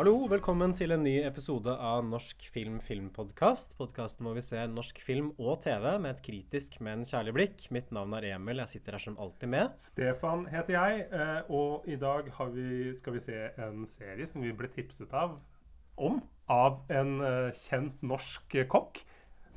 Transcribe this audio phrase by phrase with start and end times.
[0.00, 3.74] Hallo, velkommen til en ny episode av Norsk film filmpodkast.
[3.76, 7.66] Podkasten hvor vi ser norsk film og TV med et kritisk, men kjærlig blikk.
[7.68, 9.76] Mitt navn er Emil, jeg sitter her som alltid med.
[9.76, 14.56] Stefan heter jeg, eh, og i dag vi, skal vi se en serie som vi
[14.56, 15.36] ble tipset av
[16.00, 19.04] om av en eh, kjent norsk kokk.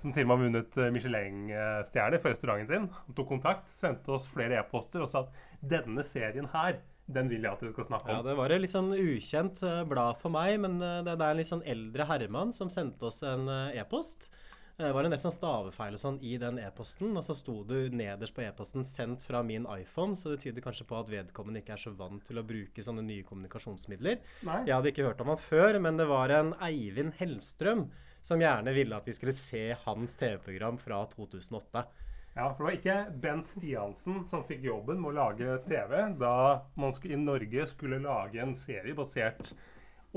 [0.04, 2.92] Som til og med har vunnet eh, Michelin-stjerne for restauranten sin.
[2.92, 7.44] Han tok kontakt, sendte oss flere e-poster og sa at denne serien her, den vil
[7.44, 8.16] jeg at dere skal snakke om.
[8.16, 8.24] Ja.
[8.30, 11.42] Det var et litt sånn ukjent eh, blad for meg, men eh, det, er en
[11.42, 14.30] litt sånn eldre herremann som sendte oss en eh, e-post.
[14.74, 17.92] Det var en del sånn stavefeil og sånn i den e-posten, og så sto det
[17.94, 21.76] nederst på e-posten 'sendt fra min iPhone', så det tyder kanskje på at vedkommende ikke
[21.76, 24.24] er så vant til å bruke sånne nye kommunikasjonsmidler.
[24.48, 24.64] Nei?
[24.66, 27.86] Jeg hadde ikke hørt om han før, men det var en Eivind Hellstrøm
[28.24, 31.86] som gjerne ville at vi skulle se hans TV-program fra 2008.
[32.34, 36.34] Ja, for det var ikke Bent Stiansen som fikk jobben med å lage TV da
[36.80, 39.52] man skulle, i Norge skulle lage en serie basert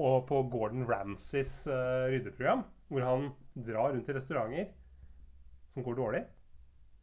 [0.00, 4.72] og på Gordon Ramsays uh, ryddeprogram, hvor han drar rundt i restauranter
[5.72, 6.24] som går dårlig,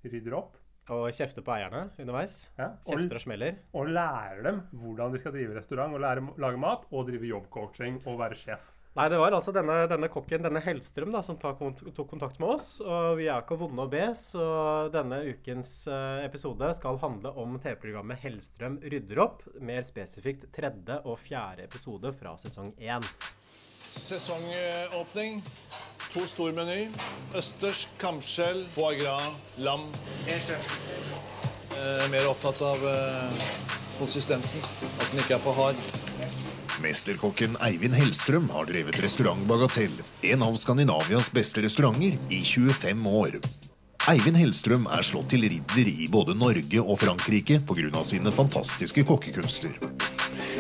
[0.06, 0.58] rydder opp
[0.94, 2.50] Og kjefter på eierne underveis.
[2.58, 3.60] ja, og, Kjefter og smeller.
[3.78, 8.02] og lærer dem hvordan de skal drive restaurant og lære, lage mat og drive jobbcoaching
[8.04, 8.72] og være sjef.
[8.94, 11.64] Nei, det var altså denne, denne kokken, denne Hellstrøm, da, som tok,
[11.98, 12.76] tok kontakt med oss.
[12.78, 14.46] Og vi er ikke vonde å be, så
[14.94, 19.42] denne ukens eh, episode skal handle om TV-programmet Hellstrøm rydder opp.
[19.66, 23.10] Mer spesifikt tredje og fjerde episode fra sesong én.
[23.98, 25.42] Sesongåpning.
[26.14, 26.86] To stor meny.
[27.34, 29.90] Østers, kamskjell, foie gras, lam.
[30.30, 33.44] Eh, mer opptatt av eh,
[33.98, 34.62] konsistensen.
[35.00, 36.03] At den ikke er for hard.
[36.84, 39.94] Mesterkokken Eivind Hellstrøm har drevet restaurant Bagatell,
[40.28, 43.38] en av Skandinavias beste restauranter, i 25 år.
[44.12, 48.04] Eivind Hellstrøm er slått til ridder i både Norge og Frankrike pga.
[48.04, 49.80] sine fantastiske kokkekunster.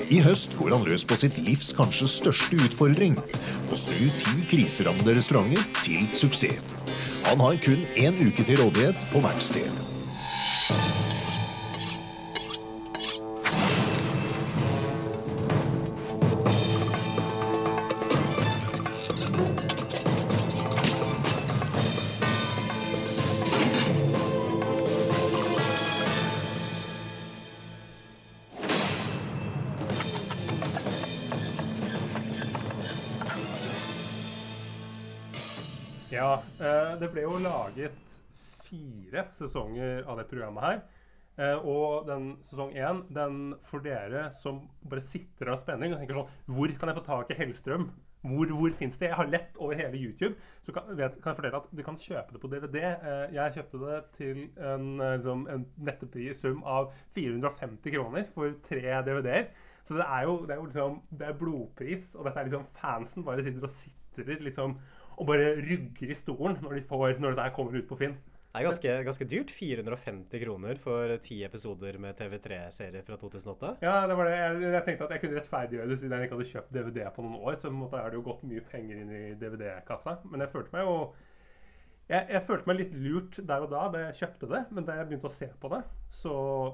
[0.07, 5.17] I høst går han løs på sitt livs kanskje største utfordring å snu ti kriserammede
[5.19, 6.62] restauranter til suksess.
[7.28, 9.92] Han har kun én uke til rådighet på hvert sted.
[39.38, 40.81] Sesonger av det programmet her.
[41.33, 46.19] Eh, og den sesong én, den for dere som bare sitter av spenning og tenker
[46.19, 47.88] sånn Hvor kan jeg få tak i Hellstrøm?
[48.23, 49.09] Hvor, hvor fins det?
[49.09, 50.38] Jeg har lett over hele YouTube.
[50.63, 52.77] Så kan, vet, kan jeg fortelle at du kan kjøpe det på DVD.
[52.94, 58.55] Eh, jeg kjøpte det til en, eh, liksom, en nettepris sum av 450 kroner for
[58.63, 59.50] tre DVD-er.
[59.83, 63.25] Så det er jo, det er liksom, det er blodpris, og dette er liksom fansen
[63.27, 64.77] bare sitter og sitrer liksom
[65.17, 68.15] og bare rygger i stolen når, de får, når dette kommer ut på Finn.
[68.53, 69.51] Det er ganske, ganske dyrt.
[69.57, 73.71] 450 kroner for ti episoder med TV3-serie fra 2008.
[73.81, 74.35] Ja, det var det.
[74.37, 77.25] Jeg, jeg tenkte at jeg kunne rettferdiggjøre det siden jeg ikke hadde kjøpt DVD på
[77.25, 77.57] noen år.
[77.57, 80.19] Så på en måte er det jo gått mye penger inn i DVD-kassa.
[80.29, 80.99] Men jeg følte meg jo
[82.09, 84.61] jeg, jeg følte meg litt lurt der og da da jeg kjøpte det.
[84.75, 85.79] Men da jeg begynte å se på det,
[86.13, 86.33] så,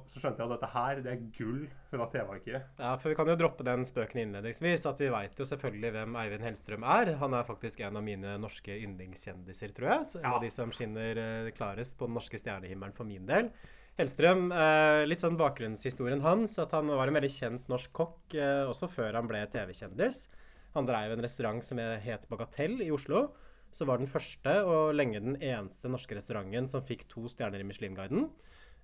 [0.10, 2.66] så skjønte jeg at dette her det er gull fra TV-arkivet.
[2.82, 4.86] Ja, for Vi kan jo droppe den spøken innledningsvis.
[4.90, 7.14] at Vi veit jo selvfølgelig hvem Eivind Hellstrøm er.
[7.22, 10.08] Han er faktisk en av mine norske yndlingskjendiser, tror jeg.
[10.14, 10.36] Så En Ja.
[10.36, 13.52] av de som skinner eh, klarest på den norske stjernehimmelen for min del.
[14.00, 18.66] Hellstrøm, eh, litt sånn bakgrunnshistorien hans, at han var en veldig kjent norsk kokk eh,
[18.66, 20.28] også før han ble TV-kjendis.
[20.76, 23.30] Han dreiv en restaurant som het Bagatell i Oslo.
[23.76, 27.68] Så var den første og lenge den eneste norske restauranten som fikk to stjerner i
[27.68, 28.30] Michelin-guiden.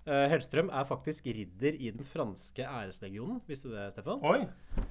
[0.06, 3.40] Uh, Hellstrøm er faktisk ridder i den franske æreslegionen.
[3.48, 4.22] Visste du det, Stefan?
[4.22, 4.44] Oi!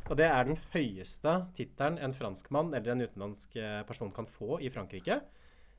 [0.09, 4.59] Og det er den høyeste tittelen en franskmann eller en utenlandsk eh, person kan få
[4.59, 5.21] i Frankrike.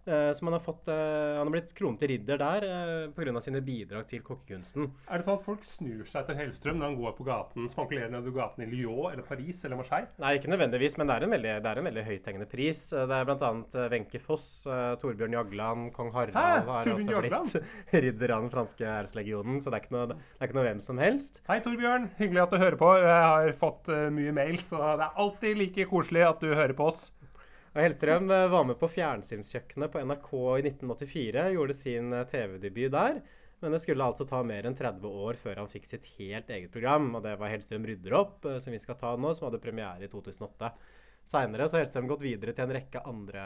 [0.06, 0.94] Eh, som han har fått eh,
[1.36, 3.40] Han har blitt kronet til ridder der eh, pga.
[3.42, 4.86] sine bidrag til kokkekunsten.
[5.10, 8.12] Er det sånn at folk snur seg etter Hellstrøm når han går på gaten, spankulerer
[8.12, 10.06] nedover gaten i Lyon eller Paris eller Marseille?
[10.22, 12.82] Nei, ikke nødvendigvis, men det er en veldig, det er en veldig høythengende pris.
[12.94, 13.50] Det er bl.a.
[13.92, 14.46] Wenche Foss,
[15.02, 16.46] Torbjørn Jagland, kong Harald Hæ?
[16.70, 20.48] har Torbjørn også blitt ridder av den franske æreslegionen, så det er, noe, det er
[20.48, 21.42] ikke noe hvem som helst.
[21.50, 22.12] Hei, Torbjørn.
[22.20, 22.92] Hyggelig at du hører på.
[23.02, 26.90] Jeg har fått mye mail, så det er alltid like koselig at du hører på
[26.92, 27.08] oss.
[27.76, 32.94] Og Hellstrøm eh, var med på Fjernsynskjøkkenet på NRK i 1984, gjorde sin eh, TV-debut
[32.94, 33.18] der.
[33.60, 36.72] Men det skulle altså ta mer enn 30 år før han fikk sitt helt eget
[36.72, 37.10] program.
[37.18, 40.08] Og det var Hellstrøm rydder opp, eh, som vi skal ta nå, som hadde premiere
[40.08, 40.72] i 2008.
[41.28, 43.44] Seinere har Hellstrøm gått videre til en rekke andre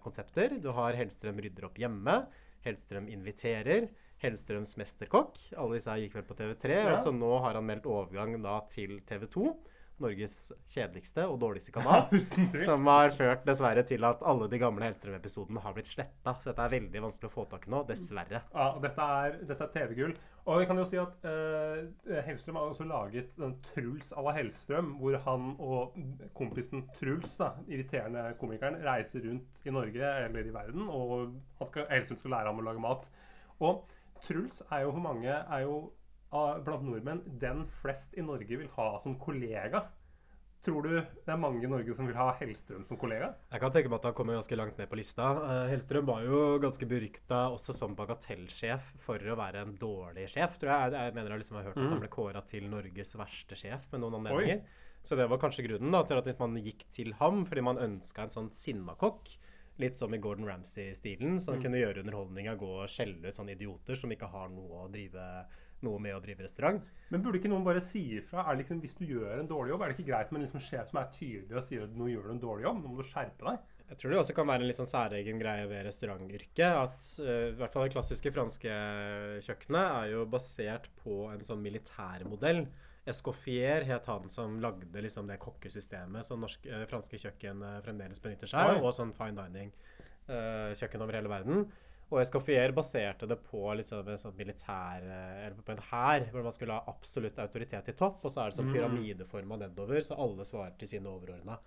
[0.00, 0.56] konsepter.
[0.62, 2.16] Du har Hellstrøm rydder opp hjemme.
[2.64, 3.90] Hellstrøm inviterer.
[4.24, 5.36] Hellstrøms mesterkokk.
[5.52, 6.80] Alle disse gikk vel på TV3.
[6.80, 6.94] Ja.
[6.94, 9.50] Og så nå har han meldt overgang da til TV2.
[10.02, 12.08] Norges kjedeligste og dårligste kanal.
[12.64, 16.36] Som har ført dessverre til at alle de gamle Hellstrøm-episodene har blitt sletta.
[16.40, 18.42] Så dette er veldig vanskelig å få tak i nå, dessverre.
[18.52, 20.16] Ja, og dette er, er TV-gull.
[20.46, 24.36] Og vi kan jo si at uh, Hellstrøm har også laget den Truls à la
[24.36, 25.96] Hellstrøm, hvor han og
[26.38, 31.88] kompisen Truls, da, irriterende komikeren, reiser rundt i Norge eller i verden, og han skal,
[31.90, 33.10] Hellstrøm skal lære ham å lage mat.
[33.58, 33.86] Og
[34.22, 35.80] Truls er jo for mange er jo
[36.66, 39.86] blant nordmenn den flest i Norge vil ha som kollega.
[40.66, 43.28] Tror du det er mange i Norge som vil ha Hellstrøm som kollega?
[43.52, 45.28] Jeg kan tenke meg at han kommer ganske langt ned på lista.
[45.44, 50.58] Eh, Hellstrøm var jo ganske berykta også som bagatellsjef for å være en dårlig sjef.
[50.58, 53.58] tror Jeg Jeg mener jeg liksom har hørt at han ble kåra til Norges verste
[53.58, 54.64] sjef med noen anledninger.
[55.06, 58.24] Så det var kanskje grunnen da, til at man gikk til ham, fordi man ønska
[58.26, 59.36] en sånn sinnakokk.
[59.78, 63.54] Litt som i Gordon Ramsay-stilen, så han kunne gjøre underholdninga gå og skjelle ut sånne
[63.54, 65.26] idioter som ikke har noe, å drive,
[65.84, 66.82] noe med å drive restaurant.
[67.12, 68.44] Men burde ikke noen bare si ifra?
[68.44, 70.46] Er det liksom, hvis du gjør en dårlig jobb, er det ikke greit med en
[70.46, 72.80] liksom sjef som er tydelig og sier at nå gjør du en dårlig jobb?
[72.82, 73.72] Nå må du skjerpe deg.
[73.86, 76.64] Jeg tror det også kan være en litt sånn særegen greie ved restaurantyrket.
[76.66, 78.80] At uh, i hvert fall det klassiske franske
[79.46, 82.64] kjøkkenet er jo basert på en sånn militærmodell.
[83.06, 88.22] Escoffier het han som lagde liksom det kokkesystemet som norsk, uh, franske kjøkken uh, fremdeles
[88.24, 91.68] benytter seg av, og sånn fine dining-kjøkken over hele verden.
[92.06, 96.44] Og Escoffier baserte det på liksom en sånn militær eh, Eller på en hær, hvor
[96.46, 100.18] man skulle ha absolutt autoritet i topp, og så er det sånn pyramideforma nedover, så
[100.22, 101.58] alle svarer til sine overordna.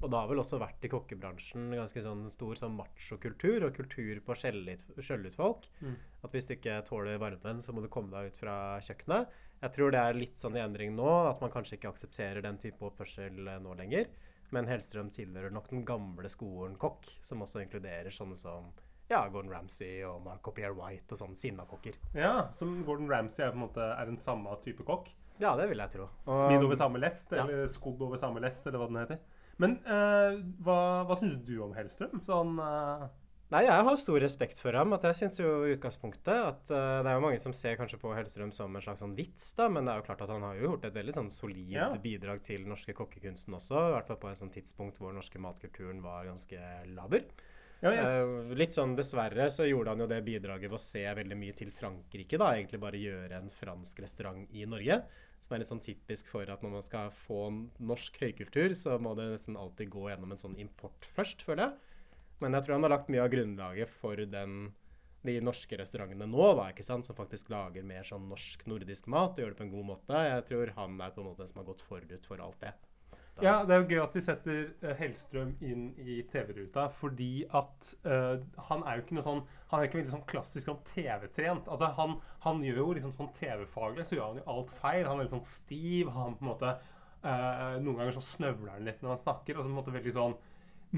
[0.00, 4.20] Og det har vel også vært i kokkebransjen ganske sånn stor sånn machokultur, og kultur
[4.24, 5.66] på å skjelle ut- folk.
[5.80, 5.96] Mm.
[6.24, 9.28] At hvis du ikke tåler varmen, så må du komme deg ut fra kjøkkenet.
[9.60, 12.56] Jeg tror det er litt sånn i endring nå, at man kanskje ikke aksepterer den
[12.58, 14.08] type oppførsel eh, nå lenger.
[14.50, 18.72] Men Hellstrøm tilhører nok den gamle skolen kokk, som også inkluderer sånne som
[19.10, 21.98] ja, Gordon Ramsay og Marco Pierre White og sånn kokker.
[22.14, 25.10] Ja, Som Gordon Ramsay er på en måte er en samme type kokk.
[25.40, 26.06] Ja, det vil jeg tro.
[26.28, 27.44] Smidd over samme lest, ja.
[27.44, 29.22] eller skodd over samme lest, eller hva den heter.
[29.60, 30.76] Men uh, hva,
[31.08, 32.22] hva syns du om Hellstrøm?
[32.28, 33.08] Sånn uh...
[33.50, 34.92] Nei, jeg har stor respekt for ham.
[34.94, 37.98] at Jeg syns jo i utgangspunktet at uh, det er jo mange som ser kanskje
[37.98, 40.44] på Hellstrøm som en slags sånn vits, da, men det er jo klart at han
[40.46, 41.88] har jo gjort et veldig sånn solid Ja.
[41.98, 43.88] bidrag til norske kokkekunsten også.
[43.88, 46.62] I hvert fall på et sånt tidspunkt hvor den norske matkulturen var ganske
[46.94, 47.26] laber.
[47.80, 51.04] Ja, jeg, Eh, litt sånn dessverre så gjorde han jo det bidraget ved å se
[51.16, 52.52] veldig mye til Frankrike, da.
[52.56, 55.00] Egentlig bare gjøre en fransk restaurant i Norge.
[55.40, 57.46] Som er litt sånn typisk for at når man skal få
[57.80, 62.04] norsk høykultur, så må det nesten alltid gå gjennom en sånn import først, føler jeg.
[62.44, 64.60] Men jeg tror han har lagt mye av grunnlaget for den,
[65.24, 67.08] de norske restaurantene nå, da, ikke sant?
[67.08, 70.22] som faktisk lager mer sånn norsk-nordisk mat og gjør det på en god måte.
[70.28, 72.76] Jeg tror han er på en måte den som har gått forut for alt det.
[73.42, 77.90] Ja, det er jo gøy at vi setter eh, Hellstrøm inn i TV-ruta, fordi at
[78.04, 81.68] uh, han er jo ikke noe sånn Han er ikke veldig sånn klassisk sånn TV-trent.
[81.70, 85.04] Altså, han, han gjør jo liksom sånn TV-faglig, så gjør han jo alt feil.
[85.06, 86.10] Han er litt sånn stiv.
[86.16, 89.54] Han på en måte uh, Noen ganger så snøvler han litt når han snakker.
[89.54, 90.36] Altså på en måte veldig sånn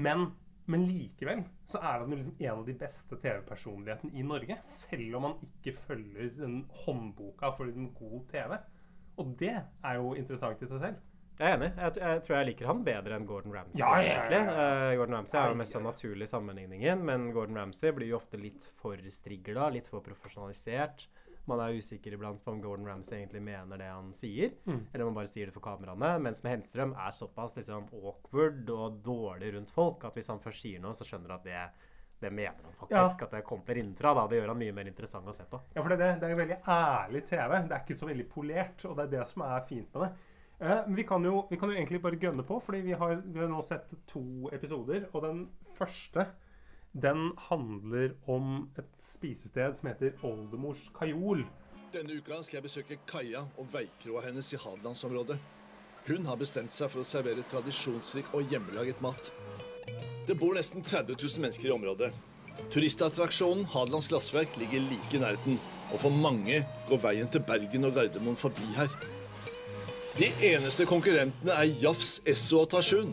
[0.01, 0.25] Men,
[0.65, 4.57] men likevel så er han jo liksom en av de beste TV-personlighetene i Norge.
[4.67, 8.57] Selv om han ikke følger den håndboka for en god TV.
[9.21, 11.01] Og det er jo interessant i seg selv.
[11.39, 11.71] Jeg er enig.
[11.77, 13.79] Jeg, jeg tror jeg liker han bedre enn Gordon Ramsay.
[13.81, 14.67] Ja, ja, ja, ja.
[14.91, 15.91] Eh, Gordon Ramsay er jo mest den ai, ai.
[15.91, 21.07] naturlig sammenligningen, men Gordon Ramsay blir jo ofte litt for strigla, litt for profesjonalisert.
[21.45, 24.85] Man er usikker iblant på om Gordon Ramsay egentlig mener det han sier, Mm.
[24.93, 26.13] eller om han bare sier det for kameraene.
[26.23, 30.61] Mens med Henstrøm er såpass liksom awkward og dårlig rundt folk at hvis han først
[30.63, 31.65] sier noe, så skjønner du at det,
[32.21, 33.25] det mener han faktisk.
[33.27, 34.13] At det kommer innenfra.
[34.15, 34.27] Da.
[34.31, 35.59] Det gjør han mye mer interessant å se på.
[35.75, 37.57] Ja, for det, er det, det er veldig ærlig TV.
[37.67, 40.13] Det er ikke så veldig polert, og det er det som er fint med det.
[40.63, 43.39] Eh, vi kan, jo, vi kan jo egentlig bare gønne på, fordi vi har, vi
[43.39, 45.09] har nå sett to episoder.
[45.11, 45.41] Og den
[45.75, 46.29] første
[46.93, 51.43] den handler om et spisested som heter Oldemors Kajol.
[51.93, 55.39] Denne uka skal jeg besøke kaia og veikroa hennes i Hadelandsområdet.
[56.07, 59.31] Hun har bestemt seg for å servere tradisjonsrik og hjemmelaget mat.
[60.27, 62.13] Det bor nesten 30 000 mennesker i området.
[62.71, 65.59] Turistattraksjonen Hadelands glassverk ligger like i nærheten,
[65.91, 69.12] og for mange går veien til Bergen og Gardermoen forbi her.
[70.13, 73.07] De eneste konkurrentene er Jafs, Esso og Tarsjun,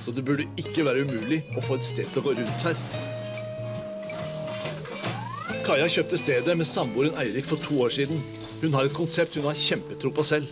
[0.00, 2.78] så det burde ikke være umulig å få et sted til å gå rundt her.
[5.66, 8.22] Kaja kjøpte stedet med samboeren Eirik for to år siden.
[8.62, 10.48] Hun har et konsept hun har kjempetro på selv.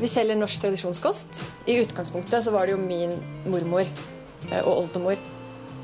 [0.00, 1.42] Vi selger norsk tradisjonskost.
[1.68, 5.20] I utgangspunktet så var det jo min mormor eh, og oldemor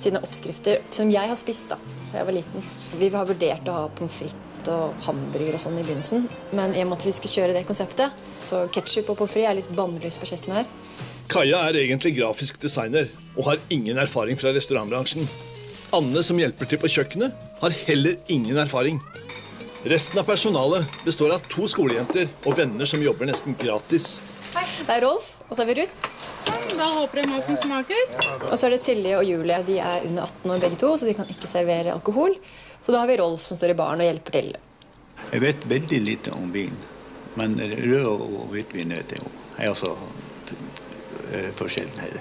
[0.00, 1.78] sine oppskrifter som jeg har spist da
[2.12, 2.64] da jeg var liten.
[2.96, 6.82] Vi har vurdert å ha pommes frites og hamburger og sånn i begynnelsen, men i
[6.84, 8.12] og med at vi skulle kjøre det konseptet,
[8.46, 10.70] så ketsjup og pommes frites er litt bannlyst på kjøkkenet her.
[11.32, 15.26] Kaja er egentlig grafisk designer og har ingen erfaring fra restaurantbransjen.
[15.96, 19.00] Anne, som hjelper til på kjøkkenet, har heller ingen erfaring.
[19.88, 24.16] Resten av personalet består av to skolejenter og venner som jobber nesten gratis.
[24.54, 26.11] Hei, det er Rolf, og så er vi Ruth.
[26.46, 28.02] Da håper jeg maten smaker.
[28.48, 29.58] Og så er det Silje og Julie.
[29.66, 32.34] De er under 18 år begge to, så de kan ikke servere alkohol.
[32.82, 34.52] Så da har vi Rolf som står i baren og hjelper til.
[35.30, 36.74] Jeg vet veldig lite om vin,
[37.38, 39.40] men rød og hvitvin vet jeg om.
[39.58, 39.92] er også
[41.30, 42.18] eh, forskjellen her.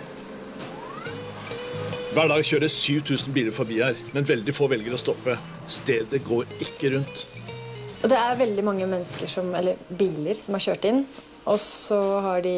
[2.11, 5.37] Hver dag kjører 7000 biler forbi her, men veldig få velger å stoppe.
[5.71, 7.25] Stedet går ikke rundt.
[8.01, 11.05] Og det er veldig mange mennesker som, eller biler som har kjørt inn,
[11.47, 12.55] og så har de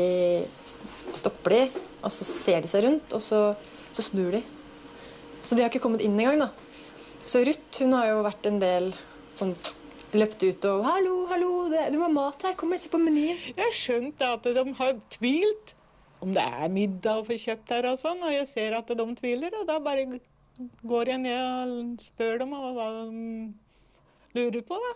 [1.17, 3.41] stopper de, og så ser de seg rundt, og så,
[3.95, 4.43] så snur de.
[5.43, 6.49] Så de har ikke kommet inn engang, da.
[7.23, 8.91] Så Ruth hun har jo vært en del
[9.37, 9.55] sånn
[10.13, 12.53] løpt ut og 'Hallo, hallo, det, du må ha mat her.
[12.59, 15.73] Kom og se på menyen.' Jeg har skjønt at de har tvilt
[16.23, 19.05] om det er middag å få kjøpt her og sånn, og jeg ser at de
[19.17, 20.05] tviler, og da bare
[20.87, 24.93] går jeg ned og spør dem hva de lurer på, da.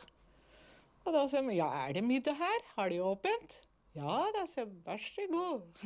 [1.08, 2.64] Og da sier de ja, er det middag her?
[2.78, 3.58] Har de åpent?
[3.98, 5.82] Ja, da sier jeg vær så god.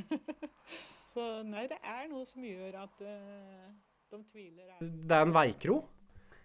[1.14, 3.72] så nei, det er noe som gjør at uh,
[4.12, 4.78] de tviler.
[4.82, 5.82] Det er en veikro.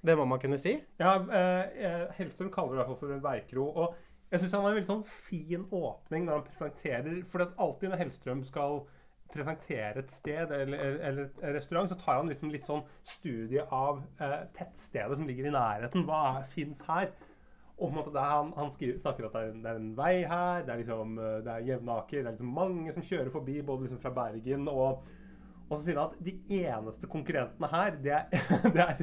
[0.07, 0.77] Det må man kunne si.
[1.01, 3.65] Ja, eh, eh, Hellstrøm kaller det i hvert fall for en veikro.
[3.67, 3.97] Og
[4.31, 7.93] jeg syns han har en veldig sånn fin åpning når han presenterer For at alltid
[7.93, 8.81] når Hellstrøm skal
[9.33, 14.05] presentere et sted eller, eller et restaurant, så tar han liksom litt sånn studie av
[14.23, 16.07] eh, tettstedet som ligger i nærheten.
[16.07, 17.11] Hva fins her?
[17.77, 19.81] Og på en måte er han, han skriver, snakker at det er, en, det er
[19.83, 23.05] en vei her, det er liksom, eh, det er Jevnaker, det er liksom mange som
[23.05, 25.03] kjører forbi, både liksom fra Bergen og
[25.67, 26.33] og så sier han at de
[26.63, 29.01] eneste konkurrentene her, det er, det er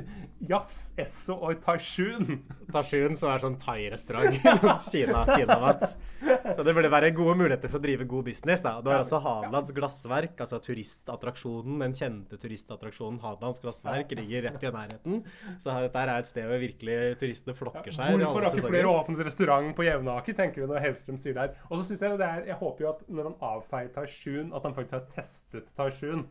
[0.48, 2.38] Jafs, Esso og Taishun.
[2.72, 4.38] Taishun, som er sånn thai-restaurant.
[4.92, 5.84] Kina, Kina-mat.
[6.24, 8.64] Så det burde være gode muligheter for å drive god business.
[8.64, 8.78] da.
[8.80, 11.82] Du har også Hadelands glassverk, altså turistattraksjonen.
[11.84, 15.20] Den kjente turistattraksjonen Hadelands glassverk ligger rett i nærheten.
[15.60, 18.16] Så dette er et sted hvor virkelig turistene flokker seg.
[18.24, 21.60] Hvorfor har ikke flere åpnet restaurant på Jevnaker, tenker vi når Hellstrøm sier det her.
[21.68, 24.64] Og så synes jeg det er, jeg håper jo at når han avfeier Taishun, at
[24.64, 26.24] han faktisk har testet Taishun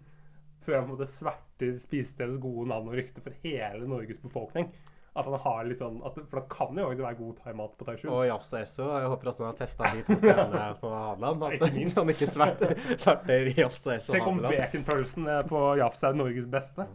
[0.64, 4.70] før han måte sverter spisestedets gode navn og rykte for hele Norges befolkning.
[5.12, 7.86] At han har litt sånn, at, For det kan jo faktisk være god thaimat på
[7.88, 8.06] Taishu.
[8.08, 8.86] Og Jafs og Esso.
[8.96, 11.44] Jeg håper også han har testa de to stedene på Hadeland.
[11.44, 11.98] At Ikke minst.
[12.00, 14.62] han ikke sverter, sverter Jafs og Esso Tenk om Hadeland.
[14.62, 16.88] baconpølsen eh, på Jafs er Norges beste.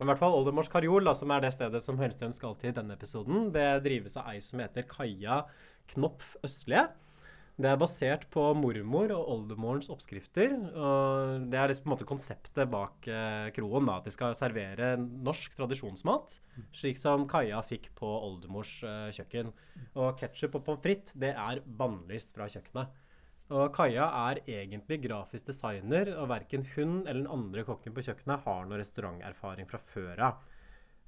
[0.00, 2.76] I hvert fall Oldemors Karjol, da, som er det stedet som Hellstrøm skal til i
[2.78, 5.42] denne episoden, det drives av ei som heter Kaja
[5.92, 6.86] Knopf Østlige.
[7.60, 10.54] Det er basert på mormor og oldemorens oppskrifter.
[10.72, 13.84] og Det er liksom på en måte konseptet bak eh, kroen.
[13.84, 16.38] da, At de skal servere norsk tradisjonsmat,
[16.72, 19.50] slik som Kaja fikk på oldemors eh, kjøkken.
[19.92, 22.94] Og ketsjup og pommes frites det er bannlyst fra kjøkkenet.
[23.50, 28.46] Og Kaja er egentlig grafisk designer, og verken hun eller den andre kokken på kjøkkenet
[28.46, 30.40] har noe restauranterfaring fra før av.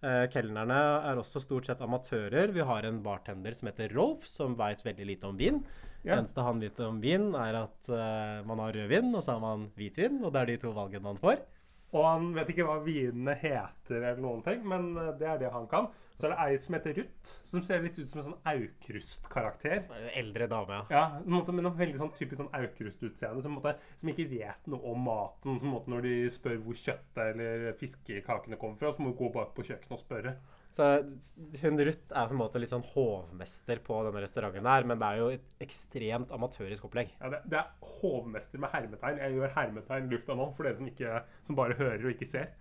[0.03, 2.53] Eh, kelnerne er også stort sett amatører.
[2.53, 5.63] Vi har en bartender som heter Rolf, som veit veldig lite om vin.
[6.03, 9.43] Det eneste han vet om vin, er at uh, man har rødvin, og så har
[9.43, 10.19] man hvitvin.
[10.25, 11.45] Og det er de to valgene man får.
[11.93, 15.51] Og han vet ikke hva vinene heter, eller noen ting, men eh, det er det
[15.53, 15.91] han kan.
[16.17, 19.83] Så er det ei som heter Ruth, som ser litt ut som en sånn Aukrust-karakter.
[20.17, 20.87] Eldre dame, ja.
[20.93, 25.05] Ja, med måte, men veldig sånn typisk sånn Aukrust-utseende, som, som ikke vet noe om
[25.05, 25.59] maten.
[25.59, 29.29] En måte Når de spør hvor kjøttet eller fiskekakene kommer fra, så må du gå
[29.35, 30.37] bak på kjøkkenet og spørre.
[30.73, 30.87] Så
[31.61, 35.09] hun Ruth er på en måte litt sånn hovmester på denne restauranten her, men det
[35.09, 37.12] er jo et ekstremt amatørisk opplegg.
[37.19, 39.21] Ja, det, det er hovmester med hermetegn.
[39.21, 42.55] Jeg gjør hermetegn lufta nå, for dere som, ikke, som bare hører og ikke ser.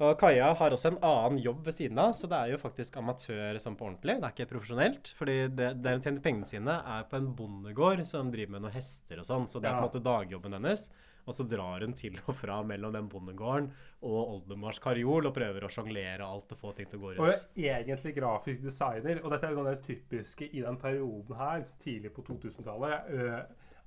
[0.00, 2.94] Og Kaja har også en annen jobb ved siden av, så det er jo faktisk
[2.96, 4.16] amatør som på ordentlig.
[4.16, 5.12] Det er ikke profesjonelt.
[5.18, 8.78] fordi det, det hun tjener pengene sine, er på en bondegård som driver med noen
[8.78, 9.44] hester og sånn.
[9.52, 10.86] Så det er på en måte dagjobben hennes.
[11.30, 13.70] Og så drar hun til og fra mellom den bondegården
[14.02, 17.22] og Oldemars karjol og prøver å sjonglere alt og få ting til å gå Og
[17.30, 17.46] rundt.
[17.54, 21.36] jeg er egentlig grafisk designer, og dette er jo sånn det typiske i den perioden
[21.38, 23.10] her, liksom tidlig på 2000-tallet.
[23.14, 23.40] øh,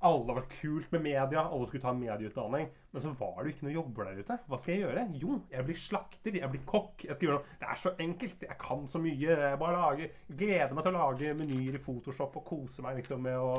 [0.04, 2.66] alle var kult med media, alle skulle ta medieutdanning.
[2.92, 4.36] Men så var det jo ikke noen jobber der ute.
[4.52, 5.04] Hva skal jeg gjøre?
[5.22, 7.06] Jo, jeg blir slakter, jeg blir kokk.
[7.08, 7.56] jeg skal gjøre noe.
[7.62, 8.44] Det er så enkelt.
[8.50, 9.38] Jeg kan så mye.
[9.46, 13.24] Jeg bare lager, gleder meg til å lage menyer i Photoshop og kose meg liksom
[13.24, 13.54] med å,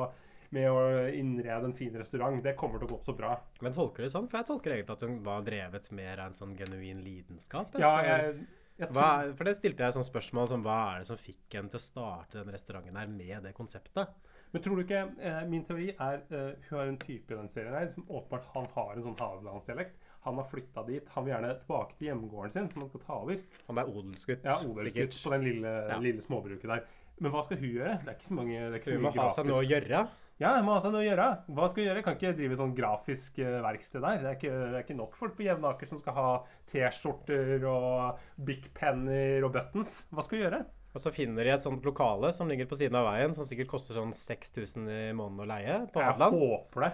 [0.55, 2.41] med å innrede en fin restaurant.
[2.43, 3.33] Det kommer til å gå så bra.
[3.65, 4.29] Men tolker du det sånn?
[4.29, 7.75] For jeg tolker egentlig at hun var drevet mer av en sånn genuin lidenskap.
[7.81, 8.45] Ja, jeg,
[8.91, 11.79] hva, for det stilte jeg sånn spørsmål som hva er det som fikk en til
[11.79, 14.15] å starte den restauranten her med det konseptet?
[14.55, 17.49] men tror du ikke eh, Min teori er eh, hun har en type i den
[17.51, 19.97] serien her som åpenbart han har en sånn hadelandsdialekt.
[20.25, 21.09] Han har flytta dit.
[21.13, 23.41] Han vil gjerne tilbake til hjemgården sin, som han skal ta over.
[23.67, 25.97] Han er odelsgutt, Ja, odelsgutt på den lille, Ja.
[26.01, 26.85] lille småbruket der.
[27.19, 27.97] Men hva skal hun gjøre?
[27.99, 29.67] Det er ikke så mange det er ikke så Hun må ha seg noe å
[29.69, 30.07] gjøre.
[30.35, 31.25] Ja, det må seg noe å gjøre.
[31.55, 32.01] Hva skal vi gjøre?
[32.03, 34.17] Kan ikke drive sånn grafisk eh, verksted der.
[34.19, 36.29] Det er, ikke, det er ikke nok folk på Jevnaker som skal ha
[36.71, 40.01] T-skjorter og Big Penner og buttons.
[40.11, 40.59] Hva skal vi gjøre?
[40.95, 43.71] Og så finner de et sånt lokale som ligger på siden av veien, som sikkert
[43.71, 46.43] koster sånn 6000 i måneden å leie på Jeg Hadeland.
[46.43, 46.91] håper det.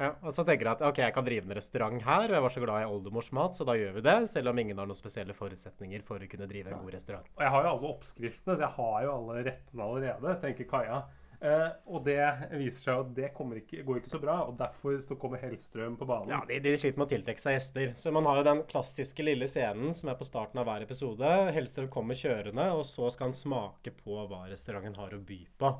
[0.00, 2.44] Ja, og så tenker jeg at ok, jeg kan drive en restaurant her, og jeg
[2.46, 4.96] var så glad i oldemorsmat, så da gjør vi det, selv om ingen har noen
[4.96, 7.28] spesielle forutsetninger for å kunne drive en god restaurant.
[7.36, 11.02] Og jeg har jo alle oppskriftene, så jeg har jo alle rettene allerede, tenker Kaja.
[11.40, 12.20] Eh, og det
[12.60, 16.08] viser seg at det ikke, går ikke så bra, og derfor så kommer Hellstrøm på
[16.08, 16.34] banen.
[16.34, 17.94] Ja, de, de sliter med å tiltrekke seg hester.
[18.00, 21.30] Så man har jo den klassiske lille scenen som er på starten av hver episode.
[21.56, 25.72] Hellstrøm kommer kjørende, og så skal han smake på hva restauranten har å by på.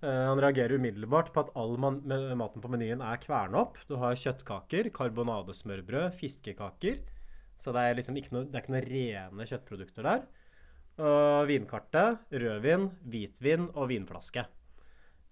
[0.00, 2.00] Eh, han reagerer umiddelbart på at all man,
[2.40, 3.76] maten på menyen er kverna opp.
[3.90, 7.02] Du har kjøttkaker, karbonadesmørbrød, fiskekaker.
[7.60, 10.26] Så det er liksom ikke noe, det er ikke noe rene kjøttprodukter der.
[11.04, 14.48] Og vinkartet, rødvin, hvitvin og vinflaske.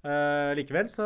[0.03, 1.05] Eh, likevel så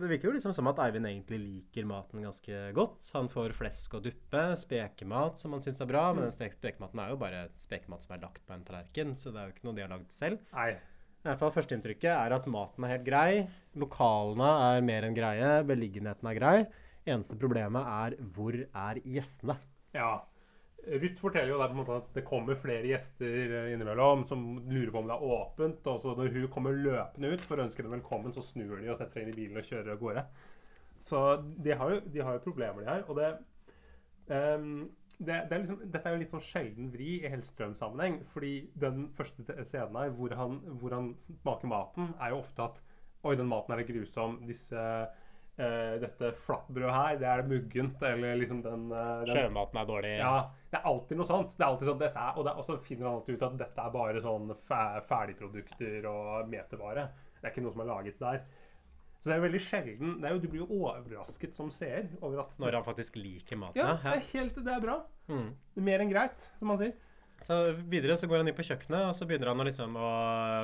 [0.00, 3.10] det virker jo liksom som at Eivind egentlig liker maten ganske godt.
[3.12, 7.02] Han får flesk og duppe, spekemat som han syns er bra, men den stek- spekematen
[7.04, 9.68] er jo bare spekemat som er lagt på en tallerken, så det er jo ikke
[9.68, 10.40] noe de har lagd selv.
[10.56, 10.70] Nei.
[11.18, 15.50] I hvert fall Førsteinntrykket er at maten er helt grei, lokalene er mer enn greie,
[15.68, 16.56] beliggenheten er grei.
[17.08, 19.58] Eneste problemet er hvor er gjestene?
[19.92, 20.22] Ja.
[20.88, 24.44] Ruth forteller jo der på en måte at det kommer flere gjester eh, innimellom som
[24.68, 25.90] lurer på om det er åpent.
[25.92, 28.88] Og så når hun kommer løpende ut for å ønske dem velkommen, så snur de
[28.88, 30.24] og setter seg inn i bilen og kjører av gårde.
[31.08, 31.24] Så
[31.64, 33.04] de har jo, de har jo problemer, de her.
[33.08, 33.30] Og det,
[34.34, 38.20] um, det, det er liksom, Dette er jo litt sånn sjelden vri i Hellstrøm-sammenheng.
[38.32, 42.84] Fordi den første scenen her hvor han, hvor han smaker maten, er jo ofte at
[43.26, 44.36] Oi, den maten her er grusom.
[44.46, 44.82] Disse
[45.58, 48.02] eh, dette flatbrødet her, det er muggent.
[48.08, 50.12] Eller liksom den, uh, den Sjømaten er dårlig.
[50.20, 50.34] ja,
[50.70, 51.56] det er alltid noe sånt.
[51.56, 53.58] Det er alltid sånn, dette er, og, det, og så finner han alltid ut at
[53.64, 57.08] dette er bare sånn fe- ferdigprodukter og metervare.
[57.38, 58.40] Det er ikke noe som er laget der.
[59.18, 62.44] Så det er veldig sjelden det er jo, Du blir jo overrasket som seer over
[62.44, 63.80] at Når han faktisk liker maten.
[63.80, 64.12] Ja, ja.
[64.12, 65.00] det er helt Det er bra.
[65.26, 65.48] Mm.
[65.74, 66.94] Er mer enn greit, som man sier.
[67.46, 67.56] Så
[67.88, 70.08] videre så går han inn på kjøkkenet, og så begynner han å liksom å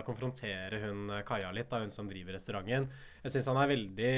[0.04, 2.88] konfrontere hun eh, Kaja litt, da, hun som driver restauranten.
[3.22, 4.10] Jeg syns han er veldig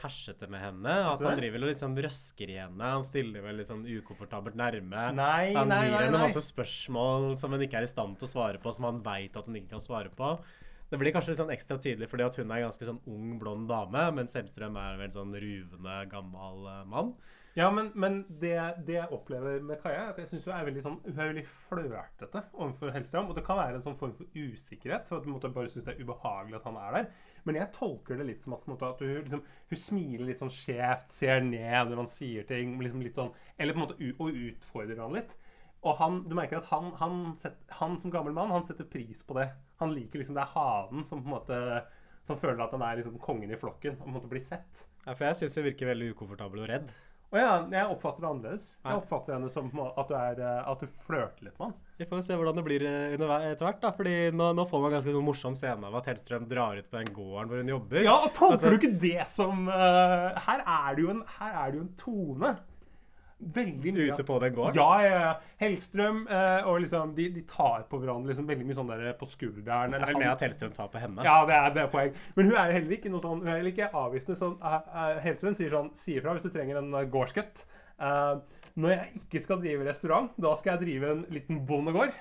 [0.00, 0.94] hersete med henne.
[1.10, 2.92] At han driver og liksom røsker i henne.
[2.96, 5.08] Han stiller vel litt sånn ukomfortabelt nærme.
[5.18, 8.34] Nei, Han nei, gir henne masse spørsmål som hun ikke er i stand til å
[8.36, 10.36] svare på, som han veit at hun ikke kan svare på.
[10.94, 13.34] Det blir kanskje litt sånn ekstra tydelig fordi at hun er en ganske sånn ung,
[13.40, 17.16] blond dame, mens Hellstrøm er en veldig sånn ruvende, gammel eh, mann.
[17.54, 20.64] Ja, men, men det, det jeg opplever med Kaja, er at jeg syns hun er
[20.66, 23.28] veldig sånn Hun veldig flørtete overfor Hellstrøm.
[23.30, 25.06] Og det kan være en sånn form for usikkerhet.
[25.06, 27.08] For at hun måtte bare synes det er ubehagelig at han er der.
[27.46, 30.52] Men jeg tolker det litt som at, måte, at hun, liksom, hun smiler litt sånn
[30.52, 32.74] skjevt, ser ned når han sier ting.
[32.82, 35.38] Liksom litt sånn, eller på en måte og utfordrer han litt.
[35.84, 39.22] Og han, du merker at han, han, set, han som gammel mann han setter pris
[39.22, 39.50] på det.
[39.82, 41.60] Han liker liksom det er hanen som på en måte
[42.24, 44.86] som føler at han er liksom kongen i flokken og på en måte blir sett.
[45.04, 46.94] Ja, for jeg syns hun virker veldig ukomfortabel og redd.
[47.32, 48.66] Og ja, jeg oppfatter det annerledes.
[48.84, 51.72] Jeg oppfatter henne som at du, er, eh, at du flørter litt med han.
[51.98, 53.80] Vi får se hvordan det blir eh, etter hvert.
[53.82, 56.90] da, fordi nå, nå får man ganske sånn morsom scene av at Hellstrøm drar ut
[56.90, 58.02] på den gården hvor hun jobber.
[58.06, 61.58] Ja, og tolker Altså- du ikke det som uh, her, er det jo en, her
[61.64, 62.54] er det jo en tone.
[63.38, 64.78] Veldig mye Ute på den gården?
[64.78, 65.32] Ja, ja, ja.
[65.60, 69.28] Hellstrøm eh, og liksom de, de tar på hverandre liksom veldig mye sånn der på
[69.28, 69.92] skulderen.
[69.92, 71.26] Det er vel med at Hellstrøm tar på henne.
[71.26, 72.14] Ja, det er, det er poeng.
[72.38, 74.38] Men hun er heller ikke noe sånn, hun er heller ikke avvisende.
[74.40, 77.66] Sånn, uh, uh, Hellstrøm sier sånn Si ifra hvis du trenger en uh, gårdsgutt.
[78.02, 78.36] Eh,
[78.74, 82.14] når jeg ikke skal drive restaurant, da skal jeg drive en liten bondegård.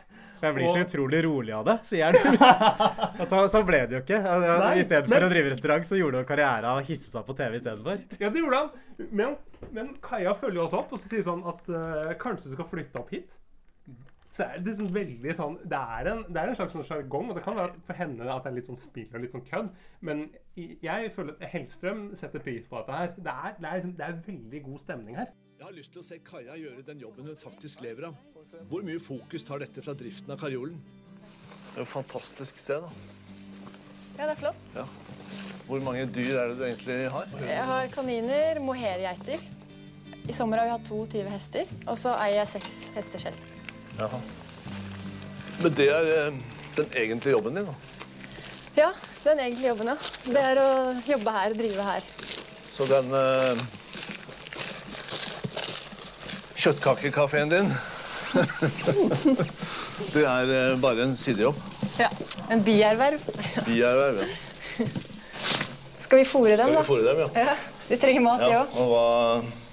[0.44, 2.36] Jeg blir så utrolig rolig av det, sier han.
[3.22, 4.20] og så, så ble det jo ikke.
[4.22, 7.08] Nei, I stedet men- for å drive restaurant, så gjorde han karriere av å hisse
[7.10, 8.04] seg på TV istedenfor.
[8.20, 9.08] Ja, det gjorde han.
[9.10, 9.38] Men,
[9.74, 13.02] men Kaja følger også opp og så sier sånn at uh, kanskje du skal flytte
[13.02, 13.38] opp hit.
[14.34, 17.28] Så er det liksom veldig sånn Det er en, det er en slags sånn sjargong,
[17.30, 19.46] og det kan være for henne at det er litt sånn spill og litt sånn
[19.46, 19.70] kødd,
[20.10, 20.24] men
[20.58, 23.12] jeg føler at Hellstrøm setter pris på dette her.
[23.14, 25.30] Det er, det er, liksom, det er veldig god stemning her.
[25.64, 28.16] Jeg har lyst til å se Kaja gjøre den jobben hun faktisk lever av.
[28.68, 30.74] Hvor mye fokus tar dette fra driften av Karjolen?
[30.76, 32.90] Det er jo et fantastisk sted, da.
[34.18, 34.74] Ja, det er flott.
[34.76, 34.84] Ja.
[35.70, 37.32] Hvor mange dyr er det du egentlig har?
[37.48, 39.46] Jeg har kaniner, mohairgeiter.
[40.28, 43.46] I sommer har vi hatt 22 hester, og så eier jeg seks hester selv.
[44.02, 44.20] Jaha.
[45.62, 46.42] Men det er eh,
[46.82, 47.78] den egentlige jobben din, da.
[48.82, 48.90] Ja,
[49.24, 49.96] den egentlige jobben, ja.
[50.28, 50.68] Det er å
[51.08, 52.12] jobbe her, drive her.
[52.76, 53.64] Så den uh,
[56.64, 57.74] kjøttkakekafeen din
[60.14, 61.58] Det er eh, bare en sidejobb.
[62.00, 62.08] Ja,
[62.52, 63.20] En bierverv.
[63.68, 64.28] Bierverv, ja.
[66.04, 67.28] Skal vi fôre dem, Skal vi fôre dem, ja?
[67.44, 67.56] Ja,
[67.90, 68.64] De trenger mat, de ja.
[68.64, 68.68] òg.
[68.80, 69.06] Og hva,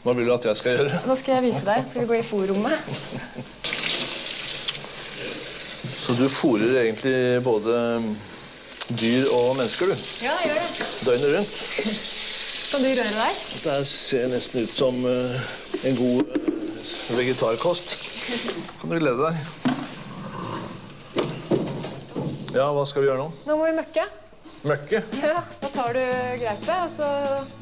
[0.04, 1.00] hva vil du at jeg skal gjøre?
[1.08, 1.78] Nå skal jeg vise deg.
[1.88, 2.76] Skal vi gå i fôrrommet?
[6.00, 7.74] Så du fôrer egentlig både
[8.98, 9.94] dyr og mennesker, du?
[10.26, 10.68] Ja, jeg gjør det.
[11.06, 11.52] Døgnet rundt.
[12.70, 13.34] Kan du røre deg?
[13.64, 15.38] Det ser nesten ut som eh,
[15.86, 16.60] en god eh,
[17.16, 17.94] vegetarkost.
[18.80, 19.34] Kan du glede deg.
[22.54, 23.28] Ja, hva skal vi gjøre nå?
[23.46, 24.04] Nå må vi møkke.
[24.66, 25.00] Møkke?
[25.22, 26.00] Ja, Da tar du
[26.40, 27.08] greipet, og så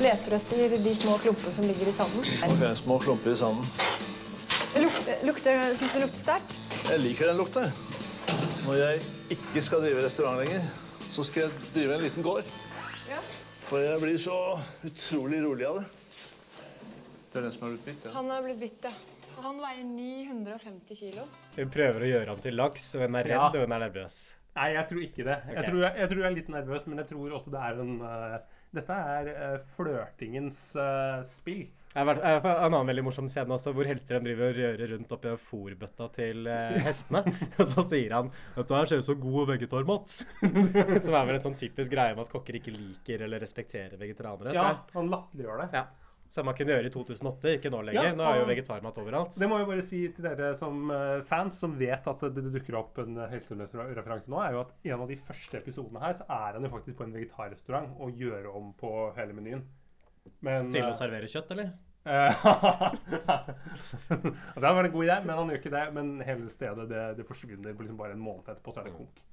[0.02, 2.24] leter du etter de små klumpene som ligger i sanden.
[2.48, 3.68] Ok, små klumper i sanden.
[5.26, 6.56] Lukter, Syns du det lukter sterkt?
[6.88, 7.68] Jeg liker den lukta.
[8.64, 9.04] Når jeg
[9.37, 10.66] ikke skal drive restaurant lenger,
[11.14, 12.50] så skal jeg drive en liten gård.
[13.08, 13.20] Ja.
[13.68, 14.37] For jeg blir så
[14.88, 15.87] utrolig rolig av det.
[17.28, 18.16] Det er den som er blitt bitt, ja.
[18.16, 18.92] Han har blitt bitt, ja.
[19.44, 21.24] Han veier 950 kilo.
[21.57, 23.46] Hun prøver å gjøre ham til laks, og hun er redd Ja.
[23.53, 24.18] og hun er nervøs.
[24.59, 25.35] Nei, jeg tror ikke det.
[25.55, 27.83] Jeg, tror, jeg, jeg tror jeg er litt nervøs, men jeg tror også det er
[27.85, 28.38] en uh,
[28.74, 31.68] Dette er uh, flørtingens uh, spill.
[31.94, 34.59] Jeg har vært- jeg har En annen veldig morsom scene også, hvor Hellstrøm driver og
[34.59, 36.51] rører rundt oppi fòrbøtta til
[36.85, 37.22] hestene.
[37.59, 40.18] og så sier han dette her ser ut som god vegetarmat.
[40.42, 44.53] Som er vel en sånn typisk greie med at kokker ikke liker eller respekterer vegetarianere.
[44.59, 45.70] Ja, han latterliggjør det.
[45.81, 45.87] ja.
[46.28, 48.10] Som man kunne gjøre i 2008, ikke nå lenger.
[48.10, 49.38] Ja, nå er jo vegetarmat overalt.
[49.40, 52.76] Det må jeg bare si til dere som eh, fans som vet at det, dukker
[52.76, 56.58] opp en Hellstrøm-referanse nå, er jo at en av de første episodene her, så er
[56.58, 59.64] han jo faktisk på en vegetarrestaurant og gjør om på hele menyen.
[60.44, 61.72] Men Til å eh, servere kjøtt, eller?
[62.08, 62.30] eh,
[64.08, 65.86] Det hadde vært en god idé, men han gjør ikke det.
[65.96, 69.24] Men hele stedet det, det forsvinner liksom bare en måned etterpå, så er det konk.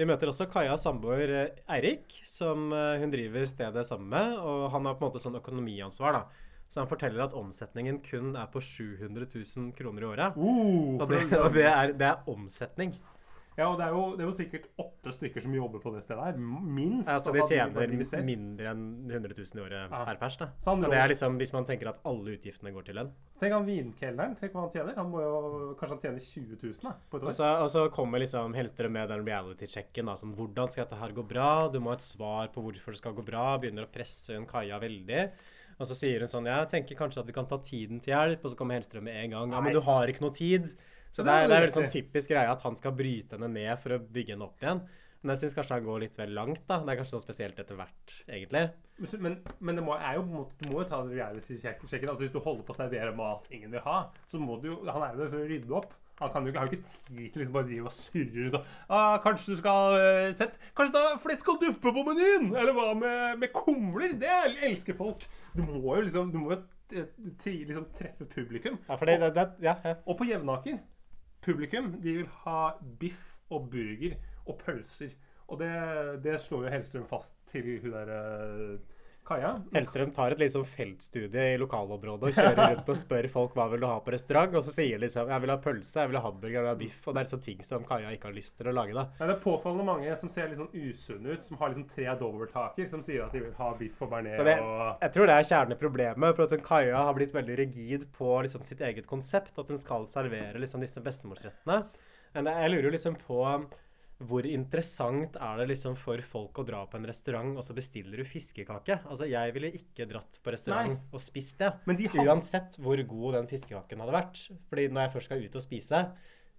[0.00, 4.38] Vi møter også Kajas samboer eh, Eirik, som eh, hun driver stedet sammen med.
[4.40, 6.46] Og han har på en måte sånn økonomiansvar, da.
[6.72, 10.38] Så han forteller at omsetningen kun er på 700 000 kroner i året.
[10.38, 12.94] Uh, det, og det, er, det er omsetning.
[13.60, 16.00] Ja, og det er, jo, det er jo sikkert åtte stykker som jobber på det
[16.04, 16.38] stedet her.
[16.40, 17.10] Minst.
[17.10, 20.04] Ja, Altså, de altså, tjener de mindre enn 100 000 i året Ja.
[20.08, 20.36] per pers.
[20.40, 20.48] da.
[20.66, 23.12] Han Og det er liksom, Hvis man tenker at alle utgiftene går til lønn.
[23.40, 24.36] Tenk han vinkelneren.
[24.40, 24.94] Tenk hva han tjener.
[24.96, 27.84] Han må jo, Kanskje han tjener 20 000 da, på et Og så, og så
[27.92, 30.06] kommer liksom Hellstrøm med den reality-sjekken.
[30.06, 31.68] da, sånn, Hvordan skal dette her gå bra?
[31.68, 33.58] Du må ha et svar på hvorfor det skal gå bra.
[33.58, 35.30] Begynner å presse hun Kaja veldig.
[35.80, 38.12] Og så sier hun sånn Ja, jeg tenker kanskje at vi kan ta tiden til
[38.14, 38.44] hjelp.
[38.44, 39.52] Og så kommer Hellstrøm med en gang.
[39.52, 40.72] Ja, men du har ikke noe tid.
[41.10, 43.72] Så Det er, det er veldig sånn typisk greie at han skal bryte henne ned
[43.82, 44.82] for å bygge henne opp igjen.
[45.20, 46.62] Men jeg syns kanskje han går litt vel langt.
[46.68, 46.78] da.
[46.80, 48.62] Det er kanskje sånn spesielt etter hvert, egentlig.
[49.20, 52.08] Men, men det må, er jo du må jo ta det reality-sjekken.
[52.08, 53.98] Altså, hvis du holder på å servere mat ingen vil ha,
[54.30, 55.92] så må du jo Han er jo der for å rydde opp.
[56.20, 58.64] Han kan jo har jo ikke tid til liksom bare drive og surre rundt og
[58.92, 62.76] ah, 'Kanskje du skal uh, sett Kanskje da er flesk og duppe på menyen?' Eller
[62.76, 64.12] hva med, med kumler?
[64.20, 64.34] Det
[64.68, 65.24] elsker folk.
[65.56, 66.58] Du må jo liksom Du må jo
[66.92, 67.08] eh,
[67.46, 68.76] liksom treffe publikum.
[68.88, 69.94] Ja, det, det, det, ja, ja.
[70.04, 70.76] Og på Jevnaker,
[71.42, 75.14] publikum, de vil ha biff og burger og pølser.
[75.50, 75.70] Og det,
[76.24, 78.78] det slår jo Hellstrøm fast til hun der
[79.30, 79.52] Kaja.
[79.70, 83.84] Hellstrøm tar et sånn feltstudie i lokalområdet og kjører rundt og spør folk hva vil
[83.84, 86.18] du ha på restaurant, og så sier de liksom jeg vil ha pølse, jeg vil
[86.18, 88.36] ha hamburger, jeg vil ha biff, og det er sånne ting som Kaja ikke har
[88.36, 89.04] lyst til å lage, da.
[89.20, 92.08] Nei, det er påfallende mange som ser litt sånn usunne ut, som har liksom tre
[92.24, 95.46] dobbelttaker, som sier at de vil ha biff og bearnés og jeg tror det er
[95.50, 99.70] kjerneproblemet, for at hun Kaja har blitt veldig rigid på liksom sitt eget konsept, at
[99.70, 101.84] hun skal servere liksom disse bestemorsrettene.
[102.34, 103.38] Men jeg lurer jo liksom på
[104.28, 108.20] hvor interessant er det liksom for folk å dra på en restaurant, og så bestiller
[108.20, 108.98] du fiskekake?
[109.06, 111.06] Altså, jeg ville ikke dratt på restaurant Nei.
[111.16, 111.70] og spist det.
[111.88, 114.42] Men de har Uansett hvor god den fiskekaken hadde vært.
[114.68, 116.02] Fordi når jeg først skal ut og spise,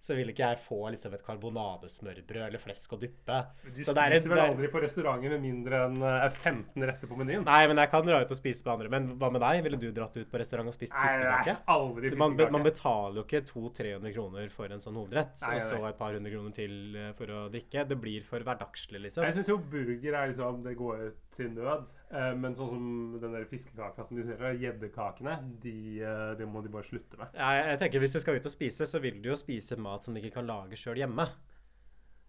[0.01, 3.35] så vil ikke jeg få liksom et karbonadesmørbrød eller flesk og duppe.
[3.75, 6.83] Du Så det er et- spiser vel aldri på restauranter med mindre enn eh, 15
[6.89, 7.43] retter på menyen?
[7.45, 8.89] Nei, men jeg kan dra ut og spise med andre.
[8.89, 9.63] Men hva med deg?
[9.63, 11.53] Ville du dratt ut på restaurant og spist fiskekake?
[11.53, 15.61] nei, aldri Man, man betaler jo ikke 200-300 kroner for en sånn hovedrett, Nei, og
[15.69, 17.87] så et par hundre kroner til eh, for å drikke.
[17.87, 19.23] Det blir for hverdagslig, liksom.
[19.23, 21.85] Jeg syns jo burger er liksom Det går til nød.
[22.11, 22.87] Eh, men sånn som
[23.21, 27.19] den der fiskekaka som de ser her, gjeddekakene, de, eh, det må de bare slutte
[27.19, 27.31] med.
[27.37, 30.03] Jeg, jeg tenker Hvis du skal ut og spise, så vil du jo spise mat
[30.03, 31.29] som du ikke kan lage sjøl hjemme.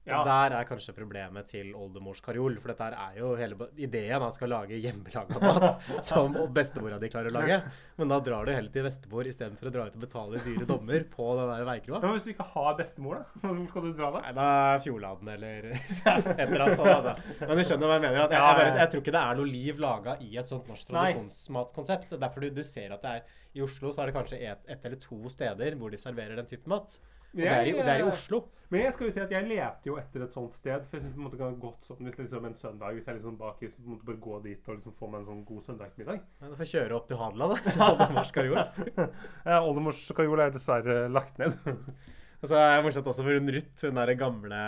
[0.03, 0.19] Ja.
[0.19, 2.57] Og der er kanskje problemet til oldemors karjol.
[2.59, 7.11] For dette er jo hele ideen at han skal lage hjemmelaga mat som bestemora di
[7.13, 7.59] klarer å lage.
[8.01, 11.07] Men da drar du heller til bestemor istedenfor å dra ut og betale dyre dommer
[11.13, 12.01] på den der veikroa.
[12.03, 13.43] Men hvis du ikke har bestemor, da?
[13.47, 14.25] Hvor skal du dra da?
[14.27, 16.93] Nei, da er Fjordladen eller et eller annet sånt.
[16.97, 17.39] Altså.
[17.45, 18.21] Men du skjønner hva jeg mener.
[18.25, 20.71] At jeg, jeg, bare, jeg tror ikke det er noe liv laga i et sånt
[20.73, 22.17] norsk tradisjonsmatkonsept.
[22.19, 24.67] Er Derfor du, du ser at det er I Oslo så er det kanskje ett
[24.67, 26.99] et eller to steder hvor de serverer den type mat.
[27.33, 28.45] Og det er, i, det er i Oslo.
[28.73, 30.87] Men jeg skal jo si at jeg levde jo etter et sånt sted.
[30.89, 33.37] For jeg synes det måtte ha godt sånn hvis liksom en søndag Hvis jeg liksom
[33.41, 36.23] bakis, måtte bare gå dit og liksom få meg en sånn god søndagsmiddag.
[36.41, 37.61] Ja, Du får kjøre opp til Hadla, da.
[37.69, 38.65] til Oldemors karjol.
[39.69, 41.59] Oldemors kajol er dessverre lagt ned.
[42.43, 44.63] Og så er det morsomt også for hun Ruth, hun der gamle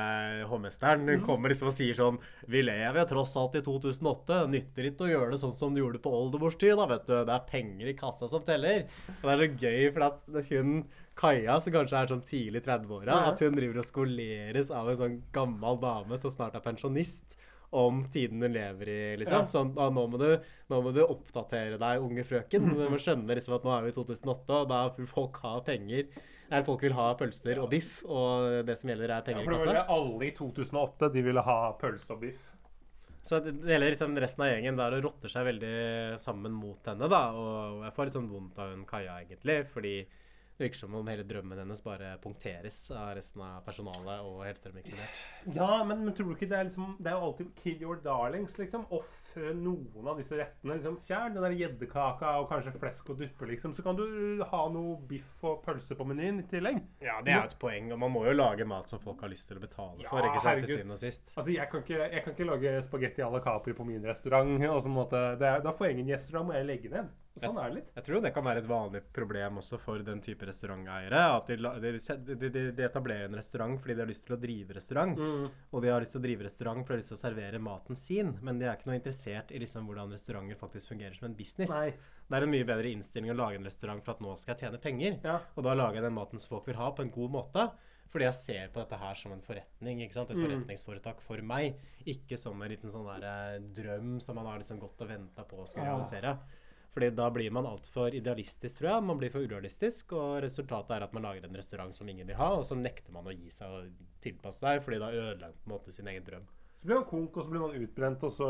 [0.46, 4.44] hovmesteren, hun kommer liksom og sier sånn Vi lever tross alt i 2008.
[4.52, 7.16] Nytter ikke å gjøre det sånn som du gjorde på oldemors tid, da, vet du.
[7.26, 8.84] Det er penger i kassa som teller.
[9.16, 10.22] Og det er så gøy, for at
[10.52, 10.76] hun
[11.18, 15.16] Kaja, som kanskje er sånn tidlig 30-åra, at hun driver og skoleres av en sånn
[15.34, 17.36] gammel dame som snart er pensjonist.
[17.74, 19.48] Om tiden hun lever i, liksom.
[19.48, 19.50] Ja.
[19.50, 20.28] Sånn, ah, nå, må du,
[20.70, 22.68] nå må du oppdatere deg, unge frøken.
[22.70, 25.56] Du må skjønne liksom at nå er vi i 2008, og da vil folk ha
[25.66, 26.06] penger.
[26.52, 29.56] Eller folk vil ha pølser og biff, og det som gjelder, er Ja, penger for
[29.56, 29.80] i det var kassa.
[29.80, 32.44] det alle i 2008 de ville ha pølse og biff.
[33.24, 35.74] Så det gjelder liksom resten av gjengen der og rotter seg veldig
[36.20, 37.22] sammen mot henne, da.
[37.34, 39.96] Og jeg får litt sånn vondt av hun Kaja, egentlig, fordi
[40.56, 44.76] det virker som om hele drømmen hennes bare punkteres av resten av personalet og Hellstrøm
[44.78, 45.16] inkludert.
[45.50, 47.98] Ja, men, men tror du ikke det er liksom Det er jo alltid kill your
[48.04, 48.84] darlings, liksom.
[48.94, 50.76] Ofre noen av disse rettene.
[50.76, 53.74] liksom Fjern den der gjeddekaka og kanskje flesk og duppe, liksom.
[53.74, 56.78] Så kan du ha noe biff og pølse på menyen i tillegg.
[57.02, 59.34] Ja, det er jo et poeng, og man må jo lage mat som folk har
[59.34, 61.34] lyst til å betale Ja, for, ikke sant, til syvende og sist.
[61.34, 64.54] Altså, jeg kan ikke, jeg kan ikke lage spagetti à la Capri på min restaurant.
[64.70, 67.10] Og sånn måte, det er, da får jeg ingen gjester, da må jeg legge ned.
[67.42, 67.88] Sånn er det litt.
[67.96, 71.22] Jeg tror det kan være et vanlig problem også for den type restauranteiere.
[71.34, 74.76] At de, de, de, de, etablerer en restaurant fordi de har lyst til å drive
[74.76, 75.18] restaurant.
[75.18, 75.48] Mm.
[75.74, 77.62] Og de har lyst til å drive restaurant fordi de har lyst til å servere
[77.66, 78.30] maten sin.
[78.40, 81.74] Men de er ikke noe interessert i liksom hvordan restauranter faktisk fungerer som en business.
[81.74, 81.88] Nei.
[82.24, 84.68] Det er en mye bedre innstilling å lage en restaurant for at nå skal jeg
[84.68, 85.18] tjene penger.
[85.26, 85.40] Ja.
[85.58, 87.66] Og da lager jeg den maten som folk vil ha, på en god måte.
[88.14, 90.04] Fordi jeg ser på dette her som en forretning.
[90.04, 90.30] ikke sant?
[90.30, 90.44] Et Mm.
[90.46, 91.80] forretningsforetak for meg.
[92.06, 95.42] Ikke som en liten sånn der, eh, drøm som man har liksom gått og venta
[95.42, 96.36] på å skulle Ja.
[96.94, 99.04] Fordi da blir man altfor idealistisk, tror jeg.
[99.08, 100.12] Man blir for urealistisk.
[100.14, 103.14] Og resultatet er at man lager en restaurant som ingen vil ha, og så nekter
[103.14, 106.10] man å gi seg og tilpasse seg, fordi da ødelegger man på en måte sin
[106.12, 106.46] egen drøm.
[106.78, 108.46] Så blir man konk, og så blir man utbrent, og så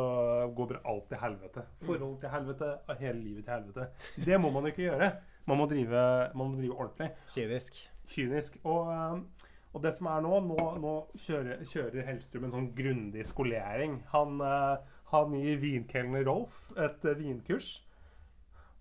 [0.57, 1.65] går bare alt til helvete.
[1.87, 3.89] Forhold til helvete, og hele livet til helvete.
[4.29, 5.11] Det må man ikke gjøre.
[5.47, 6.05] Man må drive,
[6.35, 7.11] man må drive ordentlig.
[7.31, 7.81] Kynisk.
[8.11, 8.59] Kynisk.
[8.65, 9.25] Og, um,
[9.73, 10.95] og det som er nå, nå, nå
[11.27, 14.01] kjører, kjører Hellstrøm en sånn grundig skolering.
[14.13, 17.77] Han, uh, han gir vinkelner Rolf et uh, vinkurs.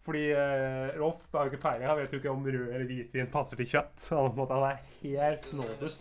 [0.03, 1.87] Fordi eh, Rolf har jo ikke peiling.
[1.87, 4.09] Han vet jo ikke om rød eller hvitvin passer til kjøtt.
[4.09, 5.99] Han, på en måte, han er helt nådeløs.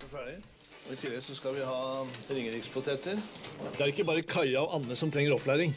[0.82, 1.82] Og I tillegg så skal vi ha
[2.34, 3.20] ringerikspoteter.
[3.76, 5.76] Det er ikke bare Kaja og Anne som trenger opplæring.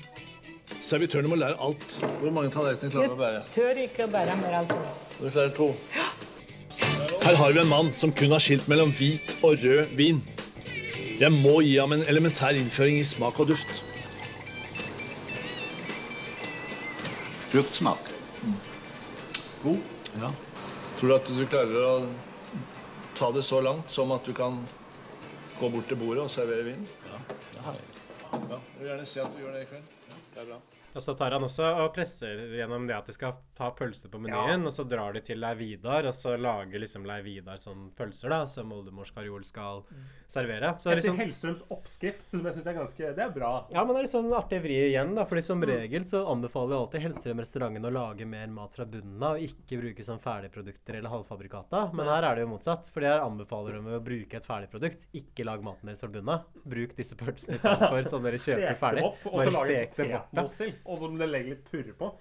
[0.82, 1.98] Servitørene må lære alt.
[2.22, 3.44] Hvor mange tallerkener klarer du å bære?
[3.54, 4.74] Tør ikke å bære mer alt.
[5.20, 5.70] Du klarer to.
[7.26, 10.24] Her har vi en mann som kun har skilt mellom hvit og rød vin.
[11.22, 13.78] Jeg må gi ham en elementær innføring i smak og duft.
[17.54, 18.14] Fruktsmak.
[19.65, 19.82] God.
[20.21, 20.30] Ja.
[20.99, 21.95] Tror du at du klarer å
[23.17, 24.62] ta det så langt som at du kan
[25.60, 26.86] gå bort til bordet og servere vin?
[27.10, 27.19] Ja,
[27.56, 27.91] det har jeg.
[28.36, 29.91] Ja, jeg vil gjerne se at du gjør det i kveld.
[30.06, 30.62] Ja, det er bra.
[30.95, 34.19] Og så tar han også og presser gjennom det at de skal ta pølse på
[34.23, 38.32] menyen, og så drar de til Leividar, og så lager liksom Lei Vidar sånn pølser
[38.32, 39.84] da, som oldemors karjol skal
[40.32, 40.74] servere.
[40.82, 43.52] Så er Etter liksom, Hellstrøms oppskrift, som jeg syns er ganske Det er bra.
[43.72, 46.76] ja, men det er litt sånn artig vri igjen, da, fordi som regel så anbefaler
[46.76, 51.00] jeg alltid Hellstrøm-restauranten å lage mer mat fra bunnen av, og ikke bruke sånn ferdigprodukter
[51.00, 51.86] eller halvfabrikata.
[51.96, 55.08] Men her er det jo motsatt, fordi her anbefaler de å bruke et ferdigprodukt.
[55.16, 56.46] Ikke lag maten deres fra bunnen av.
[56.66, 59.04] Bruk disse pølsene istedenfor, sånn for som dere Stek kjøper dem ferdig.
[59.10, 60.74] opp, og så lage potetmos til.
[60.86, 62.12] Og så må det legge litt purre på.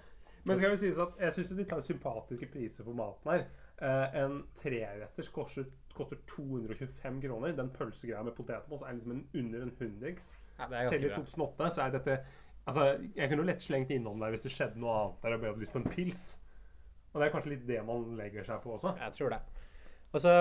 [0.45, 3.45] Men skal vi sies at jeg syns de tar sympatiske priser for maten her.
[3.81, 7.55] Eh, en treretters koster, koster 225 kroner.
[7.57, 10.31] Den pølsegreia med potetmos er liksom en, under en hundrings.
[10.59, 12.19] Ja, Selv i ganske 2008 så er dette
[12.65, 15.43] Altså, jeg kunne jo lett slengt innom der hvis det skjedde noe annet der og
[15.43, 16.21] jeg hadde lyst på en pils.
[17.13, 18.95] Og det er kanskje litt det man legger seg på også.
[19.03, 19.41] Jeg tror det.
[20.15, 20.33] Og så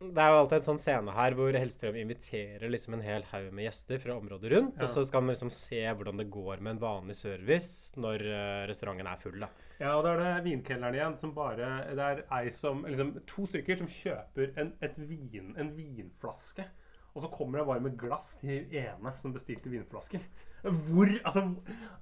[0.00, 3.50] det er jo alltid en sånn scene her hvor Hellstrøm inviterer liksom en hel haug
[3.52, 4.78] med gjester fra området rundt.
[4.80, 4.86] Ja.
[4.86, 8.62] Og så skal man liksom se hvordan det går med en vanlig service når eh,
[8.70, 9.36] restauranten er full.
[9.44, 9.50] da.
[9.80, 13.46] Ja, og da er det vinkelneren igjen som bare Det er ei som liksom To
[13.48, 14.74] stykker som kjøper en,
[15.08, 16.66] vin, en vinflaske.
[17.14, 20.22] Og så kommer det bare med glass til ene som bestilte vinflasker.
[20.62, 21.46] Hvor Altså,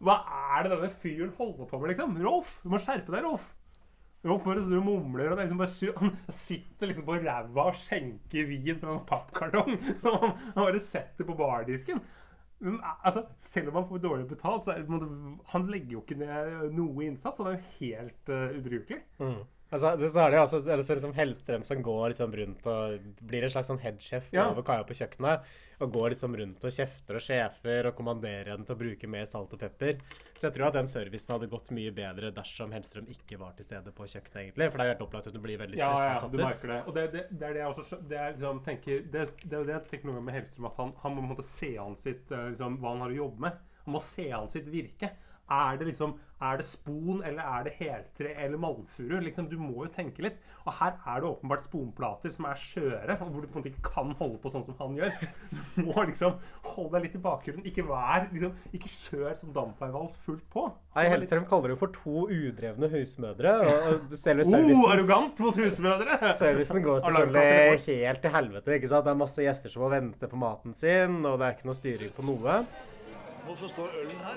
[0.03, 0.19] hva
[0.59, 2.19] er det denne fyren holder på med, liksom?
[2.27, 2.59] Rolf!
[2.65, 3.47] Du må skjerpe deg, Rolf!
[4.27, 5.95] Rolf bare står og mumler, og liksom sur.
[6.01, 9.77] Han sitter liksom på ræva og skjenker vin fra en pappkartong.
[10.03, 10.17] Han
[10.57, 12.03] han bare setter på bardisken.
[12.61, 14.89] Men, altså, selv om han får dårlig betalt, så er,
[15.53, 17.39] han legger jo ikke ned noe innsats.
[17.39, 19.01] Han er jo helt uh, ubrukelig.
[19.69, 23.09] Altså, det, er det altså, er det så liksom Hellstrøm som går liksom rundt og
[23.21, 24.49] blir en slags sånn headsjef Ja.
[24.49, 25.45] over kaia på kjøkkenet.
[25.79, 29.29] Og går liksom rundt og kjefter og sjefer og kommanderer henne til å bruke mer
[29.31, 30.01] salt og pepper.
[30.35, 33.69] Så jeg tror at den servicen hadde gått mye bedre dersom Hellstrøm ikke var til
[33.69, 34.69] stede på kjøkkenet, egentlig.
[34.71, 36.75] For det er jo helt opplagt at hun blir veldig stressa ja, ja, du merker
[36.75, 36.81] det.
[36.85, 39.71] Og det, det, det er det jeg også det er liksom, tenker, det, det er
[39.71, 42.35] det jeg tenker noen ganger med Hellstrøm, at han, han må måte se an sitt,
[42.35, 43.65] eh, liksom, hva han har å jobbe med.
[43.87, 45.15] Han må se an sitt virke.
[45.51, 46.11] Er det liksom,
[46.45, 49.15] er det spon, eller er det heltre eller malmfuru?
[49.25, 50.37] Liksom, du må jo tenke litt.
[50.69, 53.71] Og her er det åpenbart sponplater som er skjøre, og hvor du på en måte
[53.73, 55.15] ikke kan holde på sånn som han gjør.
[55.79, 56.37] Du må liksom
[56.75, 57.65] holde deg litt i bakgrunnen.
[57.71, 60.67] Ikke vær, liksom, ikke kjør sånn dampveivals fullt på.
[60.99, 63.55] Nei, Hellstrøm kaller det jo for to udrevne husmødre.
[63.65, 66.19] Og, og servicen Oh, arrogant mot husmødre!
[66.39, 68.77] servicen går selvfølgelig helt til helvete.
[68.77, 69.09] ikke sant?
[69.09, 71.79] Det er masse gjester som må vente på maten sin, og det er ikke noe
[71.81, 72.61] styring på noe.
[73.49, 74.37] Hvorfor står ølen her?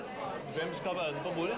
[0.56, 1.56] Hvem skal være med på bordet?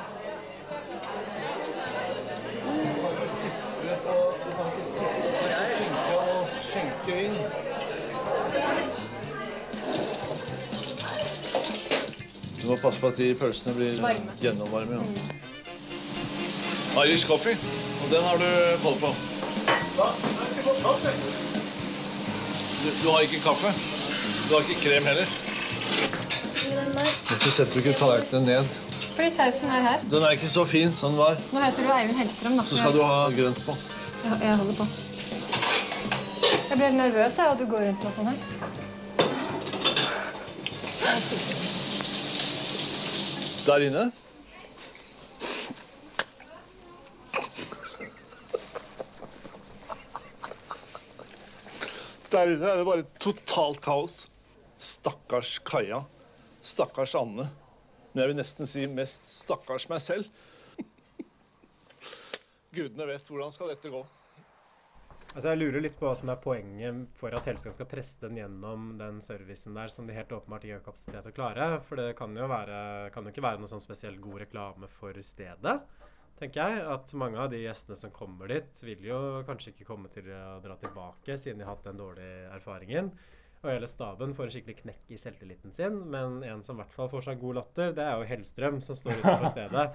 [4.45, 7.37] Du kan ikke sitte og skjenke og skjenke inn.
[12.62, 14.35] Du må passe på at de pølsene blir Varme.
[14.40, 14.95] gjennomvarme.
[16.97, 17.05] Ja.
[17.05, 17.57] Irish coffee,
[18.05, 18.51] og den har du
[18.83, 19.14] koll på.
[22.83, 23.75] Du, du har ikke kaffe?
[24.49, 25.43] Du har ikke krem heller?
[26.64, 28.77] Hvorfor setter du ikke tallerkenene ned?
[29.14, 30.05] Fordi sausen er her.
[30.11, 31.37] Den er ikke så fin som den var.
[31.53, 32.64] Nå heter du Eivind Hellstrøm, da.
[32.66, 33.77] Så skal du ha grønt på.
[34.24, 34.87] Jeg, jeg holder på.
[36.70, 38.38] Jeg blir nervøs av at du går rundt med sånn her.
[43.64, 44.09] Der inne.
[52.33, 54.24] Der inne er det bare totalt kaos.
[54.79, 56.03] Stakkars Kaja.
[56.64, 57.50] Stakkars Anne.
[58.12, 60.29] Men jeg vil nesten si mest stakkars meg selv.
[62.77, 64.00] Gudene vet hvordan skal dette gå.
[65.35, 68.38] Altså Jeg lurer litt på hva som er poenget for at Hellstrøm skal presse den
[68.38, 71.68] gjennom den servicen der, som de helt åpenbart ikke har kapasitet til å klare.
[71.88, 72.81] For det kan jo, være,
[73.12, 75.77] kan jo ikke være noe sånn spesielt god reklame for stedet.
[76.38, 80.12] tenker jeg, At mange av de gjestene som kommer dit, vil jo kanskje ikke komme
[80.14, 83.11] til å dra tilbake, siden de har hatt den dårlige erfaringen.
[83.64, 85.94] Og hele staben får en skikkelig knekk i selvtilliten sin.
[86.12, 88.98] Men en som i hvert fall får seg god latter, det er jo Hellstrøm, som
[88.98, 89.87] står utenfor stedet.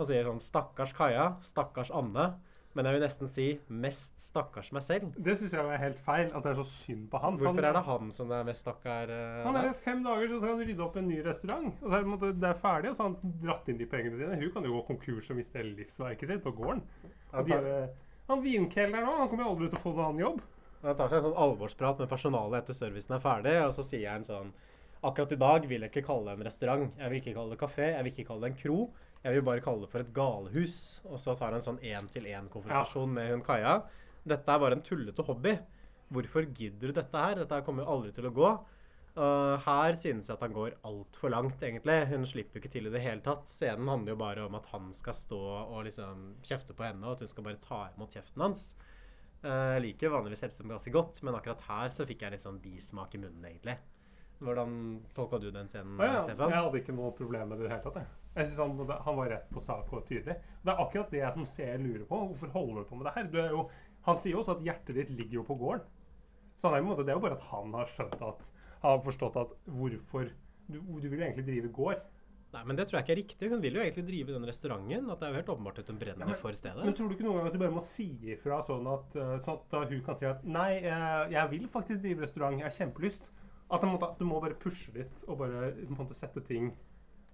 [0.00, 1.26] og sier sånn Stakkars Kaja.
[1.44, 2.30] Stakkars Anne.
[2.72, 3.44] Men jeg vil nesten si
[3.82, 5.08] mest stakkars meg selv.
[5.18, 6.28] Det syns jeg er helt feil.
[6.30, 7.36] At det er så synd på han.
[7.40, 9.10] Hvorfor er det han som er mest stakkar?
[9.10, 9.74] Uh, Han er der?
[9.74, 11.72] fem dager, så skal han rydde opp en ny restaurant.
[11.82, 14.20] Og så er det, det er ferdig, og så har han dratt inn de pengene
[14.22, 14.38] sine.
[14.38, 16.84] Hun kan jo gå konkurs og miste hele livsverket sitt, og gården.
[17.34, 17.58] Og de,
[18.30, 20.40] han vinkelneren òg, han kommer jo aldri til å få noen annen jobb.
[20.82, 24.12] Han tar seg en sånn alvorsprat med personalet etter servicen er ferdig, og så sier
[24.14, 24.52] han sånn
[25.00, 26.90] Akkurat i dag vil jeg ikke kalle det en restaurant.
[27.00, 27.86] Jeg vil ikke kalle det kafé.
[27.94, 28.80] Jeg vil ikke kalle det en kro.
[29.24, 30.74] Jeg vil bare kalle det for et galehus.
[31.08, 33.78] Og så tar han en sånn én-til-én-konfrontasjon med hun Kaja.
[34.28, 35.54] Dette er bare en tullete hobby.
[36.12, 37.40] Hvorfor gidder du dette her?
[37.40, 38.52] Dette kommer jo aldri til å gå.
[39.16, 41.96] Uh, her synes jeg at han går altfor langt, egentlig.
[42.12, 43.48] Hun slipper jo ikke til i det hele tatt.
[43.48, 47.16] Scenen handler jo bare om at han skal stå og liksom kjefte på henne, og
[47.16, 48.68] at hun skal bare ta imot kjeften hans.
[49.44, 52.60] Eh, Jeg liker vanligvis Hellstrøm ganske godt, men akkurat her så fikk jeg litt sånn
[52.60, 53.76] bismak i munnen, egentlig.
[54.40, 54.74] Hvordan
[55.14, 56.50] tolka du den scenen, ah, ja, Stefan?
[56.52, 57.96] jeg hadde ikke noe problem med det i det hele tatt.
[58.00, 60.36] Jeg, jeg synes han, han var rett på sak og tydelig.
[60.64, 62.20] Det er akkurat det jeg som ser lurer på.
[62.30, 63.28] Hvorfor holder du på med det her?
[63.32, 63.66] Du er jo,
[64.08, 65.84] han sier jo også at hjertet ditt ligger jo på gården.
[66.56, 68.48] Så han er, måte, det er jo bare at han har skjønt at
[68.80, 70.30] Han har forstått at hvorfor
[70.70, 72.00] Du, du vil egentlig drive gård.
[72.50, 73.48] Nei, men det tror jeg ikke er riktig.
[73.52, 75.10] Hun vil jo egentlig drive den restauranten.
[75.12, 76.82] At det er jo helt åpenbart at hun brenner for stedet.
[76.82, 79.36] Men tror du ikke noen gang at du bare må si ifra sånn at, uh,
[79.44, 82.58] sånn at hun kan si at Nei, eh, jeg vil faktisk drive restaurant.
[82.58, 83.30] Jeg har kjempelyst.
[83.70, 83.86] At,
[84.18, 86.72] du må bare pushe litt og bare måte, sette ting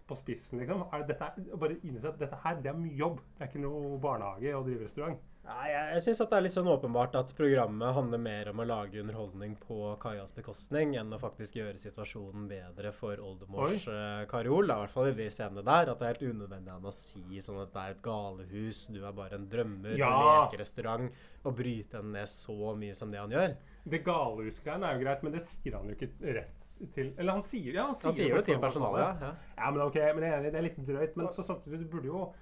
[0.06, 0.84] på spissen, liksom.
[0.92, 3.22] Er dette, bare innse at dette her, det er mye jobb.
[3.38, 5.24] Det er ikke noe barnehage å drive restaurant.
[5.46, 8.66] Nei, jeg, jeg syns det er litt sånn åpenbart at programmet handler mer om å
[8.66, 14.66] lage underholdning på Kajas bekostning enn å faktisk gjøre situasjonen bedre for oldemors uh, Karol.
[14.66, 15.92] I hvert fall i de scenene der.
[15.92, 18.82] At det er helt unødvendig av ham å si sånn at det er et galehus,
[18.90, 20.10] du er bare en drømmer, Ja.
[20.10, 23.54] en lekerestaurant, og bryte henne ned så mye som det han gjør.
[23.86, 27.44] Det galehusgreiene er jo greit, men det sier han jo ikke rett til Eller han
[27.46, 29.22] sier, ja, han sier, Han sier jo til personalet.
[29.22, 29.30] Ja.
[29.56, 31.14] Ja, men ok, men jeg er enig, det er litt drøyt.
[31.16, 32.32] Men så samtidig, du burde jo ja,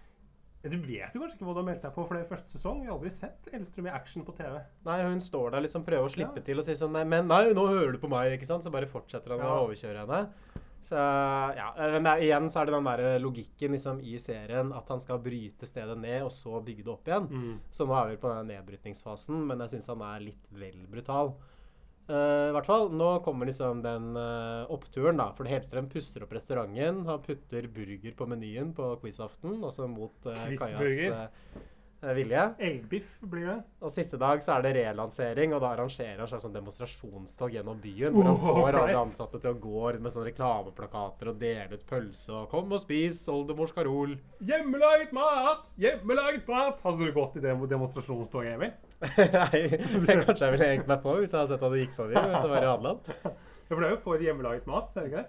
[0.64, 2.55] Du vet jo kanskje ikke hva du har meldt deg på, for det er første
[2.57, 2.81] sesong.
[2.81, 4.59] Vi har aldri sett Elstrøm i action på TV.
[4.87, 6.42] Nei, hun står der liksom prøver å slippe Ja.
[6.46, 8.64] til og sier sånn Nei, men nei, nå hører du på meg, ikke sant?
[8.64, 9.53] Så bare fortsetter han Ja.
[9.53, 10.29] å overkjøre henne.
[10.85, 10.96] Så
[11.57, 14.87] ja, men det er, igjen så er det den der logikken liksom, i serien at
[14.88, 17.29] han skal bryte stedet ned og så bygge det opp igjen.
[17.31, 17.59] Mm.
[17.72, 21.35] Så nå er vi på den nedbrytningsfasen, men jeg syns han er litt vel brutal.
[22.05, 25.31] Eh, I hvert fall, Nå kommer liksom den uh, oppturen, da.
[25.37, 27.05] For Helstrøm puster opp restauranten.
[27.09, 31.15] Han putter burger på menyen på quizaften, altså mot uh, Kajas
[32.05, 32.42] eh, vilje.
[32.61, 33.57] Elgbiff blir det.
[33.81, 37.81] Og siste dag så er det relansering, og da arrangerer han seg sånn demonstrasjonstog gjennom
[37.81, 38.13] byen.
[38.13, 39.00] Hvor han får alle right.
[39.00, 43.25] ansatte til å gå med sånne reklameplakater og dele ut pølse og 'Kom og spis
[43.33, 44.19] oldemors Karol'.
[44.44, 45.73] Hjemmelaget mat!
[45.81, 46.85] Hjemmelaget mat!
[46.85, 48.77] Hadde du gått i det demonstrasjonstoget, Emil?
[49.03, 49.63] Nei,
[50.07, 52.15] det kanskje jeg ville hengt meg på hvis jeg hadde sett at det gikk forbi.
[52.15, 53.09] Hvis jeg var i Hadeland.
[53.65, 55.25] Ja, for det er jo for hjemmelaget mat, er det ikke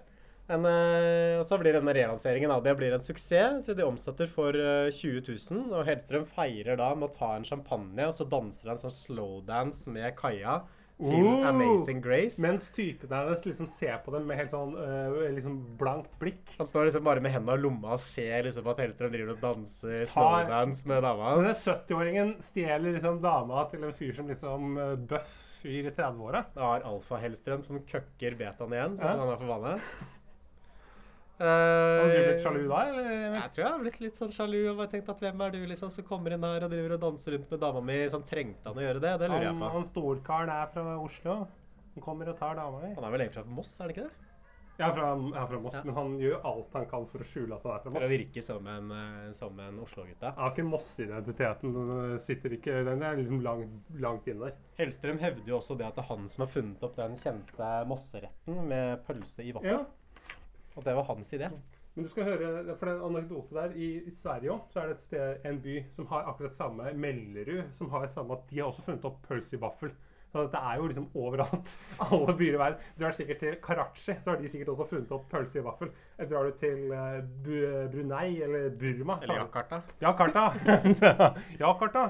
[0.52, 3.64] En, eh, og så blir denne relanseringen av det blir en suksess.
[3.66, 5.64] så De omsetter for eh, 20 000.
[5.74, 9.90] Og Hellstrøm feirer da med å ta en champagne, og så danser han sånn slowdance
[9.90, 10.60] med Kaja
[10.96, 11.42] til Oh!
[11.44, 12.40] Amazing Grace.
[12.40, 16.54] Mens typen hennes liksom ser på dem med helt sånn uh, liksom blankt blikk.
[16.56, 19.42] Han står liksom bare med hendene i lomma og ser liksom at Hellstrøm driver og
[19.44, 21.34] danser slowdance med dama.
[21.36, 26.44] Denne 70-åringen stjeler liksom dama til en fyr som liksom uh, bøff fyr i 30-åra.
[26.56, 29.12] Da har Alfa-Hellstrøm som køkker betaen igjen, Ja.
[29.12, 29.76] som han er for vane.
[31.38, 33.08] Hadde du blitt Eh, sjalu da, eller?
[33.36, 35.58] Jeg tror jeg har blitt litt sånn sjalu og bare tenkt at hvem er du
[35.68, 37.98] liksom som kommer inn her og driver og danser rundt med dama mi?
[38.08, 39.14] Sånn, trengte han å gjøre det?
[39.20, 39.72] Det lurer jeg på.
[39.76, 41.34] han storkaren er fra Oslo.
[41.96, 42.94] Han kommer og tar dama mi.
[42.94, 44.22] Han er vel egentlig fra Moss, er det ikke det?
[44.76, 45.82] Jeg er fra, jeg er fra Moss, Ja.
[45.84, 48.10] men han gjør alt han kan for å skjule at han er fra For å
[48.12, 50.20] virke som en, eh, som en Oslo-gutt.
[50.20, 51.72] Jeg har ikke Moss-identiteten.
[51.72, 54.52] Den sitter ikke Den er liksom langt, langt inne der.
[54.78, 57.70] Hellstrøm hevder jo også det at det er han som har funnet opp den kjente
[57.88, 59.64] Mosseretten med pølse i vaffel.
[59.70, 59.84] Ja.
[60.76, 61.50] At det var hans idé.
[61.96, 64.80] Men du skal høre, for det er en anekdote der, i, i Sverige også, så
[64.80, 68.50] er det et sted, en by som har akkurat samme, Mellerud, som har samme at
[68.50, 69.94] de har også funnet opp pølse i vaffel.
[70.32, 71.78] Så dette er jo liksom overalt.
[72.10, 72.90] Alle byer i verden.
[72.98, 75.92] Drar du sikkert til Karachi, så har de sikkert også funnet opp pølse i vaffel.
[76.18, 77.56] Drar du til uh, Bu
[77.94, 79.80] Brunei eller Burma Eller Jakarta.
[80.02, 80.44] Jakarta.
[81.64, 82.04] Jakarta.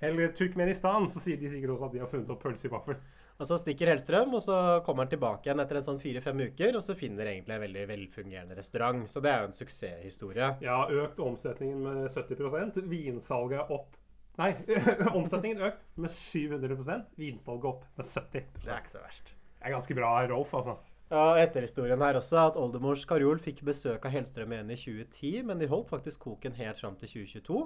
[0.00, 2.96] Eller Turkmenistan, så sier de sikkert også at de har funnet opp pølse i vaffel.
[3.38, 6.74] Og så stikker Hellstrøm, og så kommer han tilbake igjen etter en sånn fire-fem uker,
[6.74, 9.04] og så finner egentlig en veldig velfungerende restaurant.
[9.06, 10.48] Så det er jo en suksesshistorie.
[10.64, 13.94] Ja, økt omsetningen med 70 Vinsalget er opp
[14.38, 14.52] Nei,
[15.18, 19.32] omsetningen økt med 700% Vinsalget opp med 70 Det er ikke så verst.
[19.58, 20.76] Det er ganske bra Rolf, altså.
[21.08, 25.62] Ja, Etterhistorien her også at oldemors Karol fikk besøk av Hellstrøm igjen i 2010, men
[25.62, 27.62] de holdt faktisk koken helt fram til 2022.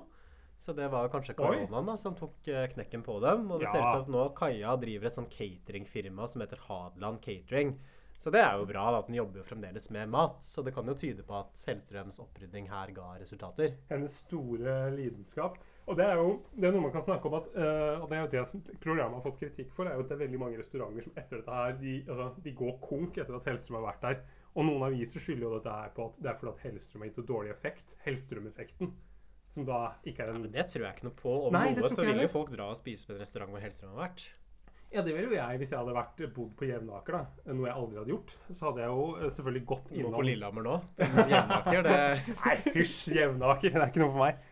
[0.62, 3.48] Så det var kanskje koronaen da, som tok eh, knekken på dem.
[3.50, 3.72] Og det Ja.
[3.72, 7.74] ser ut som at nå Kaja driver et sånt cateringfirma som heter Hadeland Catering.
[8.22, 10.44] Så det er jo bra da, at hun jobber jo fremdeles med mat.
[10.46, 13.74] Så det kan jo tyde på at Hellstrøms opprydning her ga resultater.
[13.90, 15.58] Hennes store lidenskap.
[15.90, 18.14] Og det er jo det er noe man kan snakke om at uh, Og det
[18.16, 20.38] er jo det som programmet har fått kritikk for, er jo at det er veldig
[20.38, 23.88] mange restauranter som etter dette her, de, altså, de går konk etter at Hellstrøm har
[23.90, 24.22] vært der.
[24.54, 27.10] Og noen aviser skylder jo dette her på at det er fordi at Hellstrøm har
[27.10, 27.96] gitt så dårlig effekt.
[28.06, 28.94] Hellstrøm-effekten.
[29.52, 31.32] Som da ikke er en Men det tror jeg ikke noe på.
[31.48, 33.92] Om Nei, noe så vil jo folk dra og spise på en restaurant hvor Hellstrøm
[33.92, 34.30] har vært.
[34.92, 37.52] Ja, det ville jo jeg hvis jeg hadde vært, bodd på Jevnaker, da.
[37.56, 38.32] Noe jeg aldri hadde gjort.
[38.50, 40.74] Så hadde jeg jo eh, selvfølgelig gått Gå på Lillehammer nå.
[41.32, 42.00] Jevnaker, det
[42.34, 43.72] Nei, fysj, Jevnaker.
[43.76, 44.42] Det er ikke noe for meg.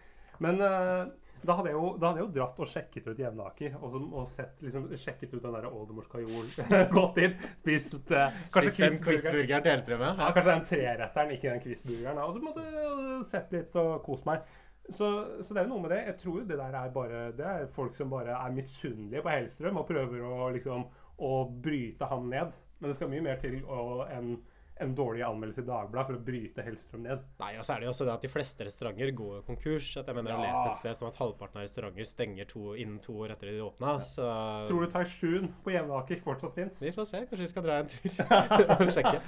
[0.41, 1.11] Men uh,
[1.45, 3.77] da, hadde jo, da hadde jeg jo dratt og sjekket ut Jevnaker.
[3.83, 6.73] Og, så, og sett, liksom, sjekket ut den der oldemorskajolen.
[6.97, 10.31] Gått inn, spist uh, kanskje Spist quizburgeren til Hellstrøm, Ja, ja.
[10.39, 12.25] kanskje den treretteren, ikke den quizburgeren.
[12.25, 14.49] Og så måtte jeg sett litt og kost meg.
[14.89, 15.09] Så,
[15.45, 16.01] så det er jo noe med det.
[16.07, 19.31] Jeg tror jo det der er bare Det er folk som bare er misunnelige på
[19.35, 20.87] Hellstrøm og prøver å liksom
[21.21, 22.57] å bryte ham ned.
[22.81, 24.39] Men det skal mye mer til enn
[24.81, 27.21] en dårlig anmeldelse i Dagbladet for å bryte Hellstrøm ned.
[27.43, 29.91] Nei, og så er det jo også det at de fleste restauranter går konkurs.
[30.01, 30.71] At jeg mener jeg har Ja.
[30.71, 33.99] et sted som at halvparten av restauranter stenger to, innen to år etter de åpna.
[34.01, 34.25] Så
[34.71, 36.81] Tror du Taishun på Jevnaker fortsatt fins?
[36.83, 37.21] vi får se.
[37.29, 38.09] Kanskje vi skal dra en tur
[38.89, 39.21] og sjekke.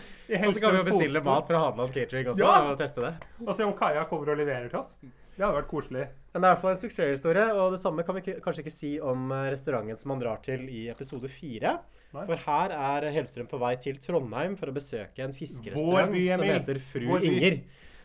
[0.48, 2.70] Og så kan vi jo bestille mat fra Hadeland Catering også Ja!
[2.72, 3.12] og teste det.
[3.46, 4.96] Og se om Kaja kommer og leverer til oss.
[5.32, 6.06] Det hadde vært koselig.
[6.32, 8.64] Men det er i hvert fall en suksesshistorie, og det samme kan vi ikke, kanskje
[8.66, 11.78] ikke si om eh, restauranten som han drar til i episode fire.
[12.12, 12.26] Nei.
[12.28, 16.44] For her er Hellstrøm på vei til Trondheim for å besøke en fiskerestaurant by, som
[16.44, 17.62] heter Fru Inger.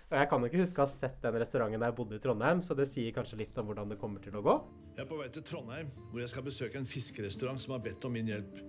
[0.08, 2.62] Og jeg kan ikke huske å ha sett den restauranten da jeg bodde i Trondheim,
[2.64, 4.56] så det sier kanskje litt om hvordan det kommer til å gå.
[4.96, 8.08] Jeg er på vei til Trondheim, hvor jeg skal besøke en fiskerestaurant som har bedt
[8.08, 8.62] om min hjelp.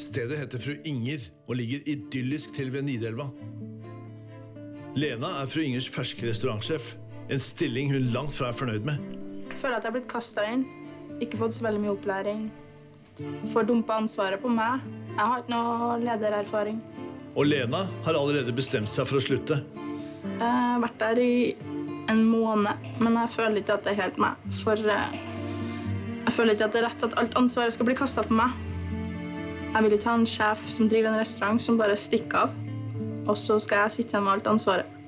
[0.00, 3.28] Stedet heter Fru Inger og ligger idyllisk til ved Nidelva.
[4.92, 6.84] Lena er fru Ingers ferske restaurantsjef,
[7.32, 9.00] en stilling hun langt fra er fornøyd med.
[9.48, 10.66] Jeg føler at jeg har blitt kasta inn.
[11.24, 12.42] Ikke fått så veldig mye opplæring.
[13.54, 14.84] Får dumpa ansvaret på meg.
[15.14, 16.82] Jeg har ikke noe ledererfaring.
[17.32, 19.62] Og Lena har allerede bestemt seg for å slutte.
[20.26, 21.34] Jeg har vært der i
[22.12, 24.44] en måned, men jeg føler ikke at det er helt meg.
[24.60, 25.16] For eh,
[26.26, 28.60] jeg føler ikke at det er rett at alt ansvaret skal bli kasta på meg.
[29.72, 32.61] Jeg vil ikke ha en sjef som driver en restaurant som bare stikker av.
[33.26, 34.98] og så skal jeg sitte igjen med alt ansvaret.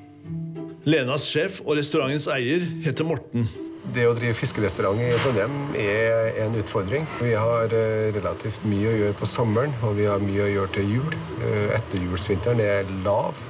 [0.85, 3.47] Lenas sjef og restaurantens eier heter Morten.
[3.93, 7.05] Det å drive fiskerestaurant i Trondheim er en utfordring.
[7.21, 10.73] Vi har eh, relativt mye å gjøre på sommeren, og vi har mye å gjøre
[10.77, 11.17] til jul.
[11.45, 13.41] Eh, Etterjulsvinteren er lav.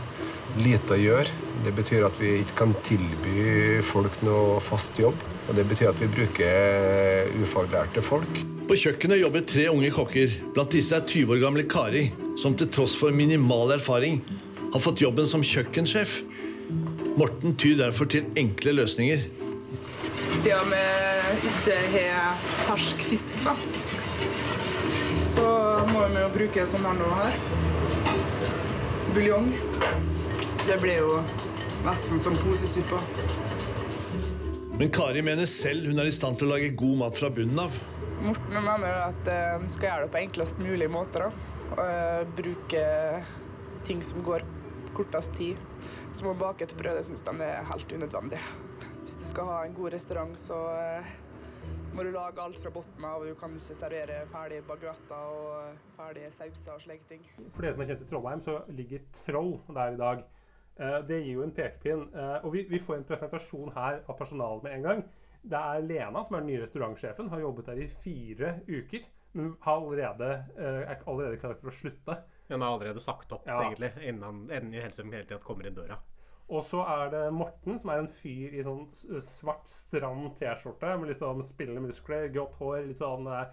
[0.58, 1.30] Lite å gjøre.
[1.64, 5.18] Det betyr at vi ikke kan tilby folk noe fast jobb.
[5.48, 8.42] Og det betyr at vi bruker ufaglærte folk.
[8.66, 10.34] På kjøkkenet jobber tre unge kokker.
[10.54, 12.08] Blant disse er 20 år gamle Kari,
[12.40, 14.22] som til tross for minimal erfaring
[14.74, 16.16] har fått jobben som kjøkkensjef.
[17.14, 19.20] Morten tyr derfor til enkle løsninger.
[20.42, 20.80] Siden vi
[21.46, 21.76] ikke
[22.10, 23.54] har fersk fisk, da,
[25.30, 25.44] så
[25.92, 27.38] må vi jo bruke sånn her nå her.
[29.14, 29.46] Buljong.
[30.64, 31.20] Det blir jo
[31.84, 32.98] nesten som posesuppe.
[34.74, 37.62] Men Kari mener selv hun er i stand til å lage god mat fra bunnen
[37.68, 37.78] av.
[38.24, 41.28] Morten mener at eh, vi skal gjøre det på enklest mulig måte.
[41.28, 41.30] da.
[41.78, 42.84] Og, bruke
[43.86, 44.42] ting som går
[44.96, 45.60] kortest tid.
[46.14, 48.40] Som å bake et brød, det syns de er helt unødvendig.
[49.04, 51.10] Hvis du skal ha en god restaurant, så eh,
[51.94, 53.24] må du lage alt fra bunnen av.
[53.26, 57.26] Du kan ikke servere ferdige baguetter og ferdige sauser og slike ting.
[57.54, 60.24] For dere som er kjent i Trondheim, så ligger Troll der i dag.
[60.74, 62.08] Eh, det gir jo en pekepinn.
[62.14, 65.04] Eh, og vi, får en presentasjon her av personalet med en gang.
[65.44, 67.28] Det er Lena som er den nye restaurantsjefen.
[67.30, 69.06] Har jobbet der i fire uker.
[69.34, 72.18] Men har allerede, eh, er allerede klar for å slutte.
[72.48, 73.60] Hun har allerede sagt opp, Ja.
[73.62, 75.98] egentlig, innen, innen Hellstrøm hele tiden kommer inn døra.
[76.50, 78.90] Og så er det Morten, som er en fyr i sånn
[79.24, 83.46] svart, stram T-skjorte med litt sånn spillende muskler, grått hår, litt sånn, eh,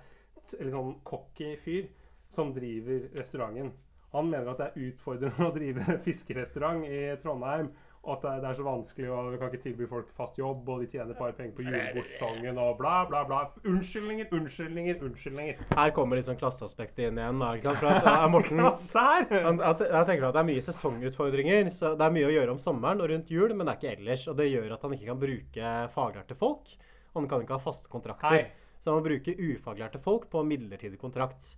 [0.60, 1.88] litt sånn cocky fyr,
[2.28, 3.72] som driver restauranten.
[4.12, 7.72] Han mener at det er utfordrende å drive fiskerestaurant i Trondheim,
[8.02, 10.80] og at det er, så vanskelig, og vi kan ikke tilby folk fast jobb, og
[10.82, 13.41] de tjener bare penger på julebordsesongen, og bla, bla, bla.
[13.70, 15.60] Unnskyldninger, unnskyldninger, unnskyldninger.
[15.78, 17.43] Her kommer litt sånn klasseaspektet inn igjen.
[17.43, 17.82] Da, ikke sant?
[17.84, 19.28] For at, ja, Morten, her!
[19.30, 21.70] jeg tenker at Det er mye sesongutfordringer.
[21.76, 23.93] så Det er mye å gjøre om sommeren og rundt jul, men det er ikke
[23.99, 24.26] ellers.
[24.34, 26.74] og Det gjør at han ikke kan bruke faglærte folk.
[27.12, 28.34] Og han kan ikke ha faste kontrakter.
[28.34, 28.78] Hei.
[28.82, 31.54] Så han må bruke ufaglærte folk på midlertidig kontrakt.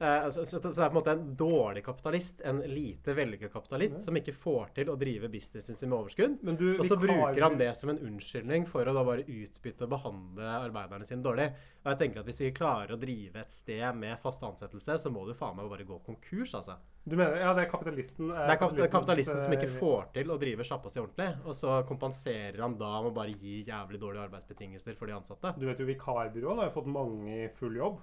[0.00, 3.50] Eh, så, så, så det er på en måte en dårlig kapitalist, en lite vellykket
[3.50, 6.36] kapitalist, som ikke får til å drive businessen sin med overskudd.
[6.46, 9.88] Men du, Og så bruker han det som en unnskyldning for å da bare utbytte
[9.88, 11.48] og behandle arbeiderne sine dårlig.
[11.82, 15.10] Og jeg tenker at Hvis vi klarer å drive et sted med fast ansettelse, så
[15.10, 16.54] må du faen meg bare gå konkurs.
[16.54, 16.76] altså.
[17.08, 18.30] Du mener, ja, det er kapitalisten.
[18.30, 20.90] eh, Det er kap- det kapitalistens, kapitalisten som ikke eh, får til å drive sjappa
[20.92, 21.30] si ordentlig.
[21.44, 25.54] Og så kompenserer han da med å bare gi jævlig dårlige arbeidsbetingelser for de ansatte.
[25.58, 27.98] Du vet jo, Vikarbyrået har jo fått mange i full jobb.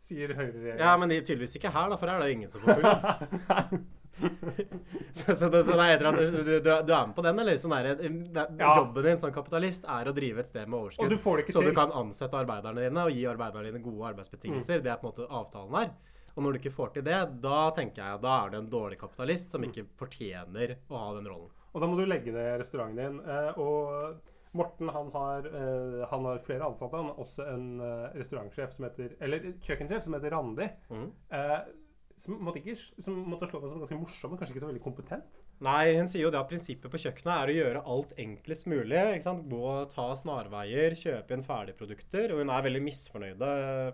[0.00, 0.80] Sier høyreregjeringen.
[0.80, 3.80] Ja, men de, tydeligvis ikke her, da, for her er det ingen som får full.
[5.18, 7.58] så, så det, så det er du, du, du er med på den, eller?
[7.60, 8.72] Sånn der, det, Ja.
[8.80, 11.12] Jobben din som kapitalist er å drive et sted med overskudd.
[11.12, 14.80] Du så du kan ansette arbeiderne dine og gi arbeiderne dine gode arbeidsbetingelser.
[14.80, 14.86] Mm.
[14.86, 15.92] Det er på en måte avtalen her.
[16.34, 19.00] Og når du ikke får til det, da tenker jeg da er du en dårlig
[19.00, 21.50] kapitalist som ikke fortjener å ha den rollen.
[21.70, 23.18] Og da må du legge ned restauranten din.
[23.20, 24.20] Eh, og
[24.56, 26.96] Morten han har, eh, han har flere ansatte.
[26.96, 30.66] Han har også en eh, restaurantsjef som heter Eller kjøkkensjef som heter Randi.
[30.90, 31.06] Mm.
[31.38, 31.60] Eh,
[32.20, 34.82] som måtte, ikke, som måtte slå meg som ganske morsom, men kanskje ikke så veldig
[34.84, 35.38] kompetent.
[35.64, 38.98] Nei, hun sier jo det at prinsippet på kjøkkenet er å gjøre alt enklest mulig.
[38.98, 39.46] ikke sant?
[39.48, 42.34] Gå og ta snarveier, kjøpe inn ferdigprodukter.
[42.34, 43.46] Og hun er veldig misfornøyd,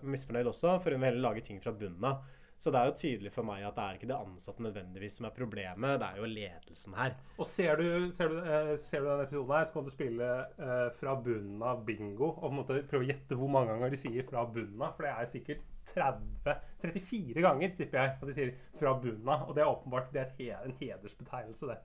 [0.02, 2.26] misfornøyd også, for hun vil heller lage ting fra bunnen av.
[2.58, 5.26] Så det er jo tydelig for meg at det er ikke det ansatte nødvendigvis som
[5.28, 7.14] er problemet, det er jo ledelsen her.
[7.38, 10.30] Og ser du, ser du, eh, ser du denne episoden her, så kan du spille
[10.58, 12.30] eh, fra bunnen av bingo.
[12.32, 14.96] Og på en måte prøve å gjette hvor mange ganger de sier 'fra bunnen av'.
[14.96, 15.60] For det er sikkert
[15.92, 19.48] 30 34 ganger, tipper jeg, at de sier 'fra bunnen av'.
[19.48, 21.78] Og det er åpenbart det er he- en hedersbetegnelse, det.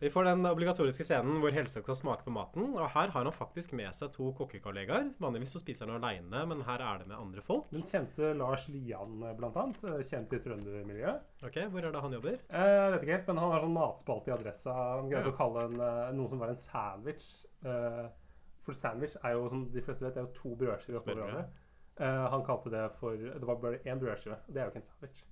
[0.00, 2.68] Vi får den obligatoriske scenen hvor Hellstrøm skal smake på maten.
[2.78, 5.08] Og her har han faktisk med seg to kokkekollegaer.
[5.18, 7.66] Vanligvis så spiser han aleine, men her er det med andre folk.
[7.74, 9.80] Den kjente Lars Lian, blant annet.
[10.06, 11.24] Kjent i trøndermiljøet.
[11.48, 12.38] Ok, Hvor er det han jobber?
[12.48, 14.74] Eh, Jeg vet ikke helt, men han har sånn matspalte i Adressa.
[15.00, 15.32] Han greide Ja.
[15.32, 18.06] å kalle en, eh, noe som var en sandwich eh,
[18.62, 21.48] For sandwich er jo, som de fleste vet, er jo to brødskiver oppå hverandre.
[21.98, 24.36] Han kalte det for Det var bare én brødskive.
[24.46, 25.24] Det er jo ikke en sandwich.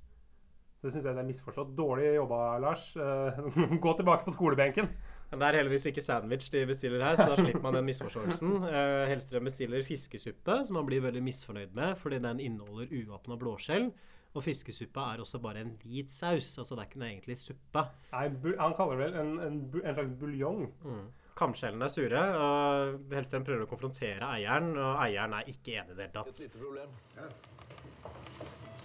[0.76, 1.70] Så det syns jeg det er misforstått.
[1.76, 2.88] Dårlig jobba, Lars.
[2.96, 3.38] Eh,
[3.84, 4.90] Gå tilbake på skolebenken.
[5.30, 8.52] Men det er heldigvis ikke sandwich de bestiller her, så da slipper man den misforståelsen.
[8.68, 13.88] Eh, Hellstrøm bestiller fiskesuppe, som han blir veldig misfornøyd med, fordi den inneholder uåpna blåskjell.
[14.36, 17.82] Og fiskesuppa er også bare en hvit saus, altså det er ikke noe egentlig suppe.
[18.12, 18.26] Nei,
[18.60, 20.66] han kaller det vel en, en, en slags buljong.
[20.84, 21.06] Mm.
[21.36, 25.98] Kamskjellene er sure, og Hellstrøm prøver å konfrontere eieren, og eieren er ikke enig i
[25.98, 26.44] det hele tatt.
[26.44, 26.94] lite problem.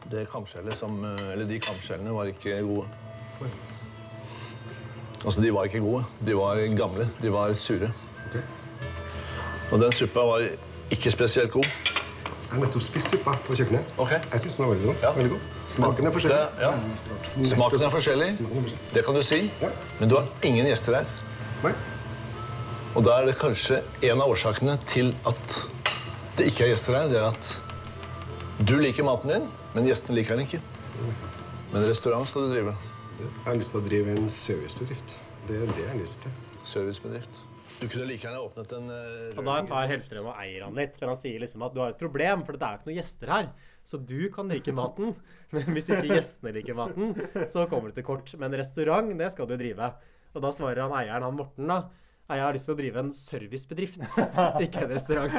[0.09, 2.87] Det kamskjellet som eh, Eller de kamskjellene var ikke gode.
[5.25, 6.03] Altså, de var ikke gode.
[6.25, 7.09] De var gamle.
[7.21, 7.91] De var sure.
[9.71, 10.47] Og den suppa var
[10.91, 11.63] ikke spesielt god.
[11.65, 13.91] Jeg har nettopp spist suppa på kjøkkenet.
[14.33, 15.05] Jeg syns den var veldig god.
[15.15, 15.43] Veldig god.
[15.71, 16.39] Smaken er forskjellig.
[16.57, 17.45] Det- ja.
[17.53, 18.31] Smaken er forskjellig,
[18.93, 19.37] det kan du si.
[19.99, 21.05] Men du har ingen gjester her.
[21.63, 21.71] Nei.
[22.95, 25.55] Og da er det kanskje en av årsakene til at
[26.37, 30.35] det ikke er gjester her, det er at du liker maten din, men gjestene liker
[30.37, 30.61] den ikke.
[31.71, 32.73] Men restaurant skal du drive.
[33.21, 35.15] Jeg har lyst til å drive en servicebedrift.
[35.47, 36.33] Det er det jeg har lyst til.
[36.67, 37.41] Servicebedrift.
[37.81, 40.97] Du kunne like gjerne åpnet en eh, Og da tar Hellstrøm og eier han litt,
[40.99, 43.31] for han sier liksom at du har et problem, for det er ikke noen gjester
[43.33, 43.47] her.
[43.89, 45.15] Så du kan like maten,
[45.55, 47.15] men hvis ikke gjestene liker maten,
[47.53, 48.29] så kommer du til kort.
[48.41, 49.89] Men restaurant, det skal du drive.
[50.35, 51.81] Og da svarer han eieren, han Morten, da.
[52.31, 54.03] Jeg har lyst til å drive en servicebedrift,
[54.65, 55.33] ikke en restaurant.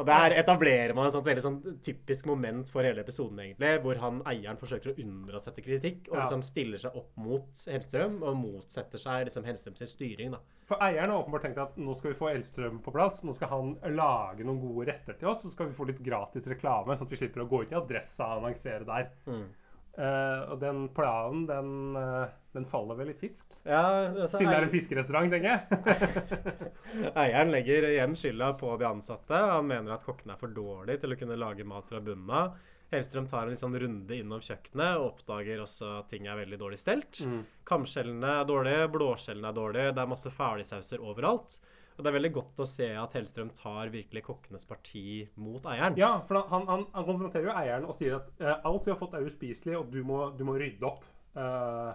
[0.00, 4.00] Og der etablerer man et sånt veldig sånn typisk moment for hele episoden, egentlig, hvor
[4.00, 9.02] han eieren forsøker å unndra kritikk, og liksom stiller seg opp mot Hellstrøm, og motsetter
[9.02, 10.40] seg liksom Hellstrøm sin styring, da.
[10.68, 13.20] For eieren har åpenbart tenkt at nå skal vi få Hellstrøm på plass.
[13.26, 16.46] Nå skal han lage noen gode retter til oss, så skal vi få litt gratis
[16.48, 19.10] reklame, sånn at vi slipper å gå ut i Adressa og annonsere der.
[19.26, 19.44] Mm.
[19.92, 22.24] Eh, og den planen, den, uh,
[22.56, 23.50] den faller vel i fisk?
[23.60, 26.38] Ja, altså, Siden det er en fiskerestaurant, tenker jeg.
[27.22, 29.36] Eieren legger igjen skylda på de ansatte.
[29.52, 32.56] Han mener at kokkene er for dårlige til å kunne lage mat fra bunnen av.
[32.92, 36.80] Hellstrøm tar en sånn runde innom kjøkkenet og oppdager også at ting er veldig dårlig
[36.80, 37.20] stelt.
[37.24, 37.38] Mm.
[37.68, 41.56] Kamskjellene er dårlige, blåskjellene er dårlige, det er masse ferdigsauser overalt.
[41.96, 45.98] Og det er veldig godt å se at Hellstrøm tar virkelig kokkenes parti mot eieren.
[46.00, 49.00] Ja, for han, han, han konfronterer jo eieren og sier at uh, alt vi har
[49.00, 51.04] fått er uspiselig, og du må, du må rydde opp.
[51.36, 51.92] Uh,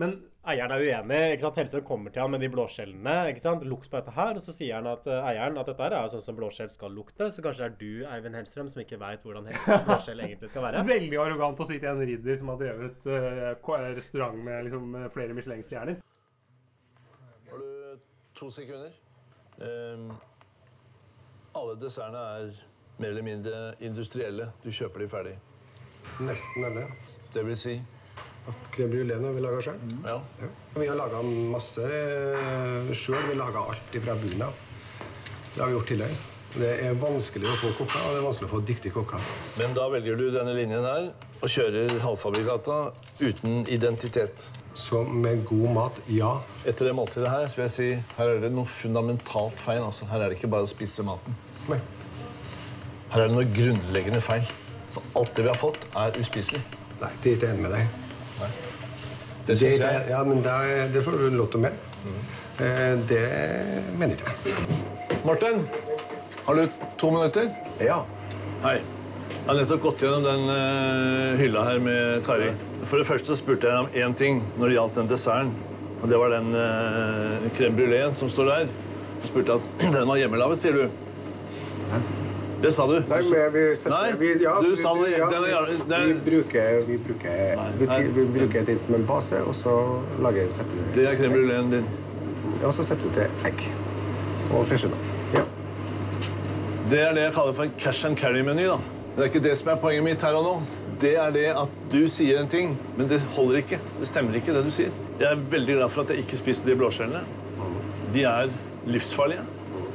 [0.00, 1.18] men Eieren er uenig.
[1.34, 1.58] ikke sant?
[1.60, 3.16] Hellstrøm kommer til han med de blåskjellene.
[3.30, 3.66] ikke sant?
[3.68, 4.38] Lukt på dette her.
[4.40, 6.72] Og så sier han at uh, eieren at dette her er jo sånn som blåskjell
[6.72, 7.28] skal lukte.
[7.30, 9.50] Så kanskje det er du, Eivind Hellstrøm, som ikke veit hvordan
[9.86, 10.82] blåskjell egentlig skal være.
[10.88, 15.36] veldig arrogant å si til en ridder som har drevet uh, restaurant med liksom, flere
[15.36, 16.00] Michelin-stjerner.
[18.42, 18.90] To sekunder?
[19.62, 20.08] Um,
[21.54, 22.48] alle dessertene er
[22.98, 24.48] mer eller mindre industrielle.
[24.64, 25.34] Du kjøper de ferdig.
[26.26, 26.88] Nesten alle.
[27.30, 27.76] Det vil si
[28.50, 29.78] At crème brulé har vi laga sjøl.
[30.02, 30.16] Ja.
[30.74, 31.86] Vi har laga masse
[32.98, 33.28] sjøl.
[33.28, 34.58] Vi laga alt fra bunnen av.
[35.52, 36.16] Det har vi gjort tidligere.
[36.56, 39.30] Det er vanskelig å få kokker, og det er vanskelig å få dyktige kokker.
[39.60, 42.80] Men da velger du denne linjen her og kjører halvfabrikata
[43.22, 44.42] uten identitet.
[44.74, 46.30] Så med god mat, ja.
[46.64, 49.82] Etter det måltidet her så vil jeg si her er det noe fundamentalt feil.
[49.84, 50.06] Altså.
[50.08, 51.36] Her er det ikke bare å spise maten.
[51.68, 51.78] Nei.
[53.12, 54.46] Her er det noe grunnleggende feil.
[54.94, 56.62] For alt det vi har fått, er uspiselig.
[57.02, 57.98] Nei, det er ikke enig med deg.
[59.46, 60.02] Det syns jeg.
[60.08, 60.56] Ja, men det,
[60.94, 62.16] det får du lov til å mene.
[62.62, 63.22] Eh, Det
[63.98, 64.80] mener ikke jeg.
[65.26, 65.64] Martin,
[66.46, 66.66] har du
[67.00, 67.48] to minutter?
[67.82, 68.02] Ja.
[68.64, 68.78] Hei.
[69.42, 72.52] Jeg har nettopp gått gjennom den uh, hylla her med Kari.
[72.86, 75.50] For det første spurte jeg om én ting når det gjaldt den desserten.
[76.02, 78.70] Og det var den uh, crème bruléen som står der.
[79.22, 80.84] Jeg spurte at den var hjemmelaget, sier du.
[81.92, 82.00] Hæ?
[82.62, 82.94] Det sa du.
[83.10, 86.76] Nei, men vi setter, vi, ja, du sa det- ja, den vi, den- vi bruker,
[86.86, 87.96] vi bruker, nei, nei.
[88.14, 89.74] vi bruker den som en base, og så
[90.22, 91.88] lager, setter vi Det er crème bruléen din.
[92.60, 93.64] Ja, og så setter du til egg
[94.54, 95.10] og freshenap.
[95.34, 95.42] Ja.
[96.92, 98.68] Det er det jeg kaller for en cash and carry-meny.
[98.70, 98.78] da.
[99.12, 100.52] Det er ikke det som er poenget mitt her og nå.
[101.02, 103.78] Det er det at du sier en ting, men det holder ikke.
[103.98, 104.94] Det stemmer ikke, det du sier.
[105.20, 107.20] Jeg er veldig glad for at jeg ikke spiste de blåskjellene.
[108.14, 108.52] De er
[108.88, 109.44] livsfarlige.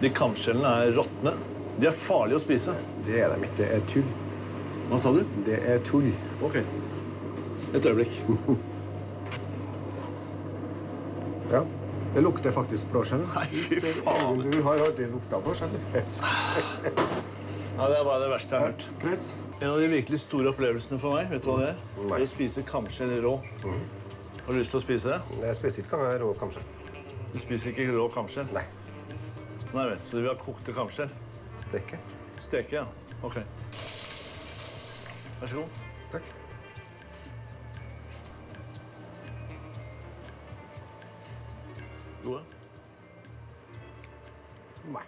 [0.03, 1.34] De kamskjellene er råtne.
[1.82, 2.76] De er farlige å spise.
[3.07, 3.57] Det er de ikke.
[3.57, 4.11] Det er tull.
[4.91, 5.24] Hva sa du?
[5.47, 6.11] Det er tull.
[6.45, 6.59] Ok.
[7.74, 8.20] Et øyeblikk.
[11.47, 11.63] Ja.
[12.13, 13.26] Det lukter faktisk blåskjell.
[13.26, 15.74] Du har aldri lukta blåskjell.
[17.78, 18.86] Ja, Det er bare det verste jeg har hørt.
[19.01, 19.28] Greit.
[19.61, 21.82] En av de virkelig store opplevelsene for meg, vet du hva det er?
[22.15, 23.36] Er å spise kamskjell rå.
[23.67, 25.43] Har du lyst til å spise det?
[25.45, 26.65] Jeg spiser ikke rå kamskjell.
[27.34, 28.49] Du spiser ikke rå kamskjell?
[28.55, 28.63] Nei.
[29.75, 31.13] Nei vel, Så du vil ha kokte kamskjell?
[31.67, 31.99] Steke.
[32.41, 32.86] Steke, ja.
[33.21, 33.38] Ok.
[35.38, 35.78] Vær så god.
[36.15, 36.34] Takk.
[42.25, 42.41] Gode?
[44.97, 45.05] Nei.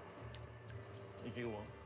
[1.25, 1.78] Ikke gode?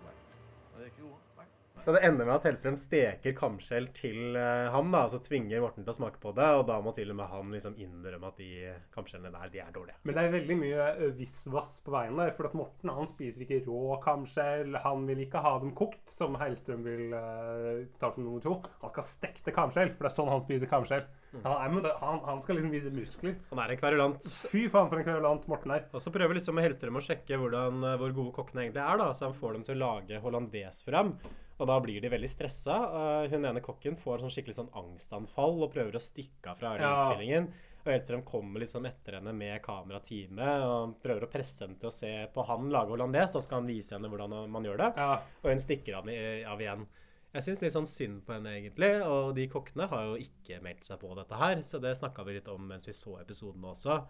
[1.84, 5.60] Så det ender med at Hellstrøm steker kamskjell til eh, ham, da, og så tvinger
[5.60, 6.46] Morten til å smake på det.
[6.56, 9.74] Og da må til og med han liksom innrømme at de kamskjellene der, de er
[9.76, 9.98] dårlige.
[10.08, 12.32] Men det er veldig mye ø, visvas på veien der.
[12.38, 14.78] For at Morten han spiser ikke rå kamskjell.
[14.86, 18.56] Han vil ikke ha dem kokt, som Hellstrøm vil uh, ta som nummer to.
[18.86, 21.04] Han skal stekte kamskjell, for det er sånn han spiser kamskjell.
[21.44, 23.38] Han, er, han, han skal liksom vise muskler.
[23.50, 24.28] Han er en kverulant.
[24.52, 25.88] Fy faen for en kverulant Morten er.
[25.92, 29.00] Og så prøver liksom Hellstrøm å sjekke hvordan, eh, hvor gode kokkene egentlig er.
[29.02, 31.16] da, Så han får dem til å lage hollandes for ham.
[31.60, 32.78] Og da blir de veldig stressa.
[33.24, 36.76] Eh, hun ene kokken får sånn skikkelig sånn angstanfall og prøver å stikke av fra
[36.80, 36.90] Ja.
[36.96, 37.52] innspillingen.
[37.86, 41.94] Og Elstrøm kommer liksom etter henne med kamerateamet og prøver å presse henne til å
[41.94, 44.94] se på han lage hollandes, så skal han vise henne hvordan man gjør det.
[44.98, 45.18] Ja.
[45.44, 46.86] Og hun stikker av, av igjen.
[47.34, 49.02] Jeg syns litt sånn synd på henne, egentlig.
[49.06, 52.34] Og de kokkene har jo ikke meldt seg på dette her, så det snakka vi
[52.38, 54.04] litt om mens vi så episoden også.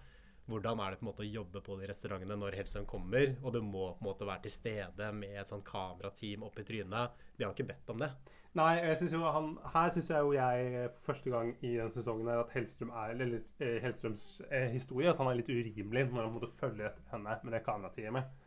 [0.45, 3.53] Hvordan er det på en måte å jobbe på de restaurantene når Hellstrøm kommer, og
[3.55, 7.21] du må på en måte være til stede med et sånt kamerateam oppi trynet.
[7.37, 8.11] De har ikke bedt om det.
[8.53, 12.27] Nei, jeg synes jo han, her syns jeg jo jeg første gang i den sesongen
[12.29, 16.27] her at Hellstrøm er, eller eh, Hellstrøms eh, historie at han er litt urimelig når
[16.27, 18.43] han måtte følge etter henne med det kamerateamet.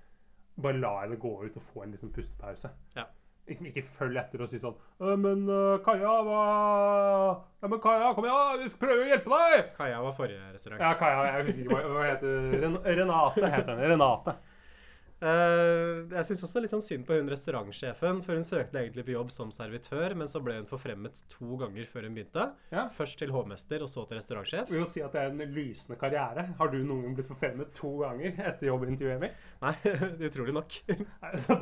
[0.62, 2.70] Bare la henne gå ut og få en liten pustepause.
[2.94, 3.08] Ja.
[3.46, 5.44] Liksom Ikke følg etter og si sånn «Øh, Men
[5.86, 6.40] Kaja, hva
[7.62, 9.70] Ja, men Kaja, kom igjen, vi skal prøve å hjelpe deg!
[9.78, 10.82] Kaja var forrige restaurant.
[10.82, 13.90] Ja, Kaja, jeg husker ikke hva, hva heter Ren Renate heter henne.
[13.94, 14.36] Renate.
[15.16, 18.82] Eh, jeg syns også det er litt sånn synd på hun restaurantsjefen, for hun søkte
[18.82, 22.48] egentlig på jobb som servitør, men så ble hun forfremmet to ganger før hun begynte.
[22.74, 22.86] Ja.
[22.96, 24.68] Først til hovmester, og så til restaurantsjef.
[24.72, 26.50] Vi må si at det er en lysende karriere.
[26.60, 29.44] Har du noen gang blitt forfremmet to ganger etter jobbintervjuet mitt?
[29.64, 29.74] Nei,
[30.28, 30.80] utrolig nok.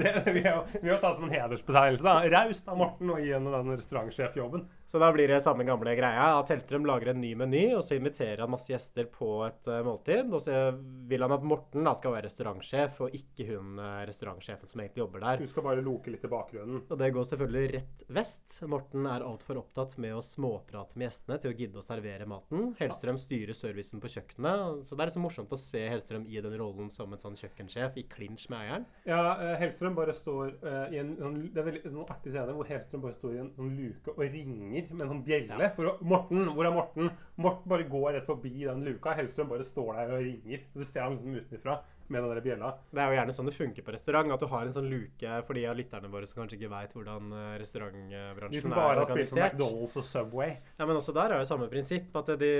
[0.02, 2.16] Det vi har vi har tatt som en hedersbetegnelse.
[2.34, 4.66] Raust av Morten å gi henne den restaurantsjefjobben.
[4.94, 7.96] Så da blir det samme gamle greia, at Hellstrøm lager en ny meny, og så
[7.96, 10.28] inviterer han masse gjester på et eh, måltid.
[10.30, 10.68] Og så
[11.10, 15.02] vil han at Morten da skal være restaurantsjef, og ikke hun eh, restaurantsjefen som egentlig
[15.02, 15.42] jobber der.
[15.42, 16.84] Du skal bare loke litt i bakgrunnen.
[16.86, 18.54] Og det går selvfølgelig rett vest.
[18.70, 22.70] Morten er altfor opptatt med å småprate med gjestene til å gidde å servere maten.
[22.78, 24.86] Hellstrøm styrer servicen på kjøkkenet.
[24.86, 27.98] Så det er liksom morsomt å se Hellstrøm i den rollen som en sånn kjøkkensjef
[27.98, 28.86] i klinsj med eieren.
[29.10, 30.54] Ja, eh, Hellstrøm bare står
[30.94, 33.74] i en, en Det er en artig scene hvor Hellstrøm bare står i en, sånn
[33.74, 35.70] luke og ringer med en sånn bjelle.
[35.76, 37.10] For å, Morten, hvor er Morten?
[37.40, 39.14] Morten bare går rett forbi den luka.
[39.18, 40.64] Hellstrøm bare står der og ringer.
[40.74, 41.78] Og Du ser han liksom utenfra
[42.08, 42.72] med den der bjella.
[42.90, 45.38] Det er jo gjerne sånn det funker på restaurant, at du har en sånn luke
[45.46, 48.54] for de av lytterne våre som kanskje ikke veit hvordan restaurantbransjen er organisert.
[48.54, 49.40] De som bare har spist på.
[49.40, 50.56] McDonald's og Subway.
[50.78, 52.10] Ja, men også der er jo samme prinsipp.
[52.18, 52.50] At de,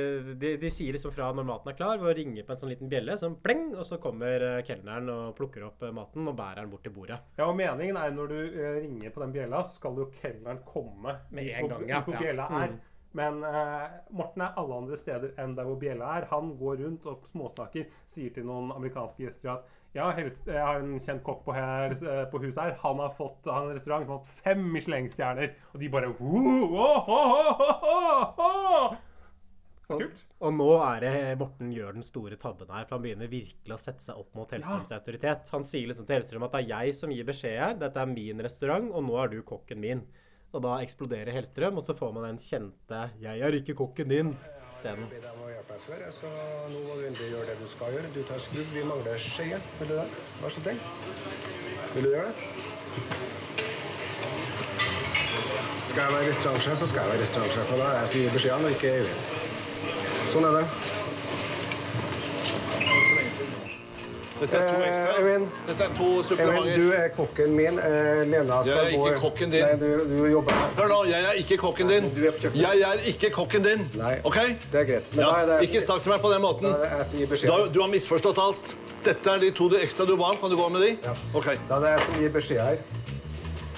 [0.40, 2.72] de, de sier liksom fra når maten er klar, ved å ringe på en sånn
[2.72, 6.36] liten bjelle, sånn pleng, og så kommer eh, kelneren og plukker opp eh, maten og
[6.38, 7.20] bærer den bort til bordet.
[7.38, 10.62] Ja, og meningen er når du eh, ringer på den bjella, så skal jo kelneren
[10.66, 12.03] komme Med en gang, ja.
[12.07, 12.74] hvor bjella er.
[12.74, 12.82] Mm.
[13.14, 16.28] Men eh, Morten er alle andre steder enn der hvor bjella er.
[16.32, 20.80] Han går rundt og småsnakker, sier til noen amerikanske gjester at ja, helst, jeg har
[20.82, 22.76] en kjent kokk på, her, eh, på huset her.
[22.82, 25.54] Han har fått han har en restaurant som har hatt fem Michelin-stjerner.
[25.70, 28.96] Og de bare «Woo, oh, oh, oh, oh, oh!»
[29.84, 30.24] Så kult.
[30.40, 33.80] Og nå er det Morten gjør den store tabben her, for han begynner virkelig å
[33.80, 35.50] sette seg opp mot Hellstrøms autoritet.
[35.52, 38.10] Han sier liksom til Hellstrøm at det er jeg som gir beskjed her, dette er
[38.10, 40.00] min restaurant, og nå er du kokken min.
[40.55, 45.11] Og da eksploderer Hellstrøm, og så får man den kjente 'jeg er ikke kokken din'-scenen.
[45.11, 46.30] Jeg må hjelpe deg før, så
[46.70, 48.14] nå må du endelig gjøre det du skal gjøre.
[48.14, 49.61] Du tar skrubb, vi mangler skje.
[49.80, 50.09] Vil du det?
[50.42, 50.80] Vær så snill.
[51.94, 52.36] Vil du gjøre det?
[55.88, 57.72] Skal jeg være restaurantsjef, så skal jeg være restaurantsjef.
[57.72, 59.20] Og da er jeg som gir beskjedene, og ikke Øyvind.
[60.32, 60.93] Sånn er det.
[64.41, 65.18] Dette er to Eh, ekstra.
[65.22, 65.45] Øyvind.
[65.68, 66.76] Dette er to supplementer.
[66.76, 67.78] du er kokken min.
[67.78, 69.64] Eh, Lena skal Jeg er ikke gå kokken din.
[69.64, 70.68] Nei, du, du jobber her.
[70.78, 72.03] Hør nå, jeg er ikke kokken din.
[72.16, 72.62] Du er på kjøkkenet.
[72.62, 73.85] Jeg er ikke kokken din.
[74.01, 74.14] Nei.
[74.24, 74.39] OK?
[74.72, 75.07] Det er greit.
[75.14, 76.66] Men Ja, er det ikke snakk til meg på den måten.
[76.72, 77.51] Da er jeg som gir Du beskjed.
[77.51, 78.74] har, du har misforstått alt.
[79.05, 80.37] Dette er de to ekstra du ba om.
[80.41, 80.93] Kan du gå med de?
[81.05, 81.14] Ja.
[81.35, 81.45] OK.
[81.68, 82.76] Da er det jeg som gir beskjed her.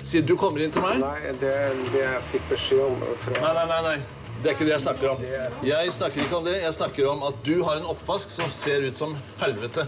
[0.07, 1.53] Siden du kommer inn til meg Nei, det,
[1.93, 3.81] det jeg fikk beskjed om fra Nei, nei, nei.
[3.83, 3.99] nei.
[4.43, 5.22] Det er ikke det jeg snakker om.
[5.66, 6.57] Jeg snakker ikke om det.
[6.62, 9.87] Jeg snakker om at du har en oppvask som ser ut som helvete.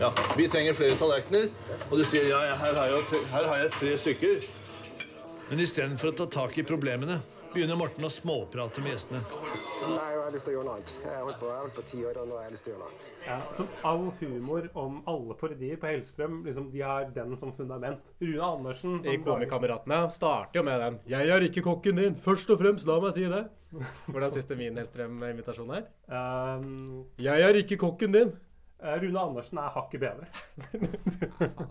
[0.00, 0.08] Ja.
[0.38, 1.50] Vi trenger flere tallerkener.
[1.90, 4.48] Og du sier ja, her har jeg tre stykker.
[5.50, 7.20] Men istedenfor å ta tak i problemene,
[7.52, 9.20] begynner Morten å småprate med gjestene.
[9.82, 10.92] Nei, jeg har lyst til å gjøre noe annet.
[11.02, 12.66] Jeg har holdt på, jeg har holdt på ti år, og nå har jeg lyst
[12.66, 13.08] til å gjøre noe annet.
[13.26, 18.12] Ja, som all humor om alle parodier på Hellstrøm, liksom, de har den som fundament.
[18.22, 22.20] Rune Andersen De som komikameratene starter jo med den 'Jeg er ikke kokken din'.
[22.20, 23.44] Først og fremst, la meg si det.
[24.06, 25.84] Hvordan syns du min Hellstrøm-invitasjon er?
[26.12, 28.32] Um, 'Jeg er ikke kokken din'.
[28.82, 30.26] Eh, Rune Andersen er hakket bedre.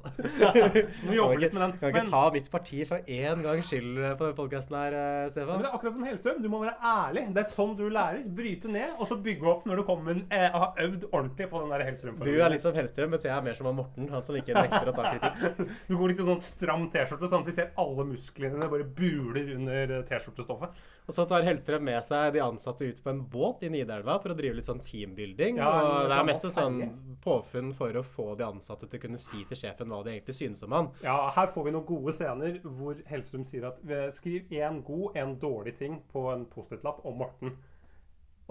[1.09, 3.99] Vi jobber litt med den, Kan ikke men- ta mitt parti for én gangs skyld
[4.17, 4.95] på denne podkasten her,
[5.31, 5.55] Stefan.
[5.57, 6.41] Men det er akkurat som Hellstrøm.
[6.43, 7.23] Du må være ærlig.
[7.35, 8.23] Det er sånn du lærer.
[8.41, 11.73] Bryte ned, og så bygge opp når du kommer eh, har øvd ordentlig på den
[11.75, 14.35] der hellstrøm Du er litt som Hellstrøm, mens jeg er mer som Morten, han som
[14.37, 15.61] ikke nekter å ta kritikk.
[15.91, 18.85] Du går litt i sånn stram T-skjorte, sånn at vi ser alle musklene dine bare
[18.97, 20.81] buler under eh, T-skjortestoffet.
[21.09, 24.33] Og så tar Hellstrøm med seg de ansatte ut på en båt i Nidelva for
[24.33, 25.57] å drive litt sånn teambuilding.
[25.61, 26.77] Ja, og det er mest sånn.
[27.23, 30.37] Påfunn for å få de ansatte til å kunne si til sjefen hva de egentlig
[30.37, 30.89] synes om han.
[31.05, 33.81] Ja, her får vi noen gode scener hvor Hellstrøm sier at
[34.15, 37.55] skriv én god, én dårlig ting på en Post-It-lapp om Morten.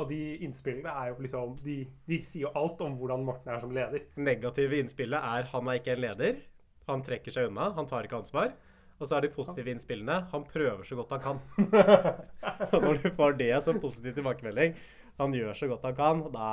[0.01, 3.61] Og de innspillene er jo liksom de, de sier jo alt om hvordan Morten er
[3.63, 4.07] som leder.
[4.17, 6.43] negative innspillet er han er ikke en leder.
[6.89, 7.71] Han trekker seg unna.
[7.77, 8.55] Han tar ikke ansvar.
[9.01, 11.39] Og så er de positive innspillene han prøver så godt han kan.
[12.75, 14.75] Og når du får det som positiv tilbakemelding,
[15.21, 16.47] Han gjør så godt han kan, og da,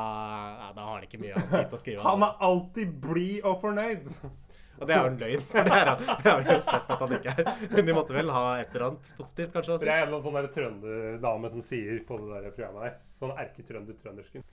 [0.60, 2.04] ja, da har han ikke mye annet å skrive.
[2.04, 4.10] Han er alltid blid og fornøyd.
[4.78, 5.46] Og det er jo en løgn.
[5.50, 7.48] For det, er, han- det har vi jo sett at han ikke er.
[7.72, 9.78] Men de måtte vel ha et eller annet positivt, kanskje?
[9.82, 12.98] Det er en eller annen sånn der trønderdame som sier på det der programmet her.
[13.24, 14.46] Sånn erketrønder-trøndersken.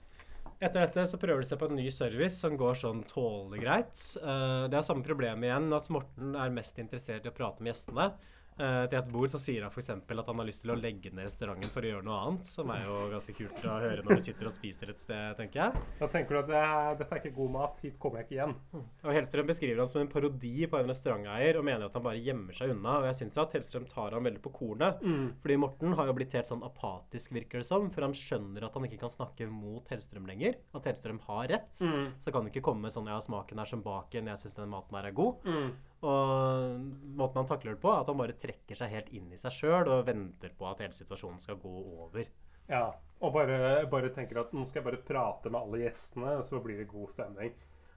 [0.63, 3.91] Etter dette så prøver de seg på en ny service som går sånn tålegreit.
[3.91, 4.05] greit.
[4.23, 7.73] Eh, det er samme problem igjen, at Morten er mest interessert i å prate med
[7.73, 8.13] gjestene.
[8.55, 9.89] Eh, til et bord så sier han f.eks.
[9.91, 12.69] at han har lyst til å legge ned restauranten for å gjøre noe annet, som
[12.71, 15.83] er jo ganske kult å høre når du sitter og spiser et sted, tenker jeg.
[15.99, 18.37] Da tenker du at det er, dette er ikke god mat, hit kommer jeg ikke
[18.37, 18.55] igjen.
[19.03, 22.21] Og Hellstrøm beskriver han som en parodi på en restauranteier og mener at han bare
[22.23, 22.99] gjemmer seg unna.
[23.01, 25.03] Og jeg syns at Hellstrøm tar han veldig på kornet.
[25.03, 25.25] Mm.
[25.43, 27.89] Fordi Morten har jo blitt helt sånn apatisk, virker det som.
[27.91, 30.55] For han skjønner at han ikke kan snakke mot Hellstrøm lenger.
[30.77, 31.73] At Hellstrøm har rett.
[31.83, 32.15] Mm.
[32.23, 34.71] Så kan han ikke komme med sånn ja, smaken er som baken, jeg syns den
[34.71, 35.43] maten her er god.
[36.03, 36.81] Og
[37.17, 39.53] måten han takler det på, er at han bare trekker seg helt inn i seg
[39.55, 41.71] sjøl og venter på at hele situasjonen skal gå
[42.05, 42.27] over.
[42.69, 42.89] Ja,
[43.21, 46.81] og bare, bare tenker at nå skal jeg bare prate med alle gjestene, så blir
[46.81, 47.53] det god stemning.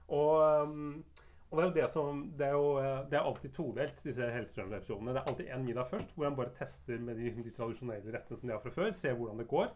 [0.09, 1.03] Og, um,
[1.49, 2.69] og det er jo det som Det er jo
[3.09, 5.13] det er alltid todelt, disse Hellstrøm-episodene.
[5.13, 8.39] Det er alltid en middag først, hvor han bare tester med de, de tradisjonelle rettene
[8.39, 8.91] som de har fra før.
[8.95, 9.73] Ser hvordan det går.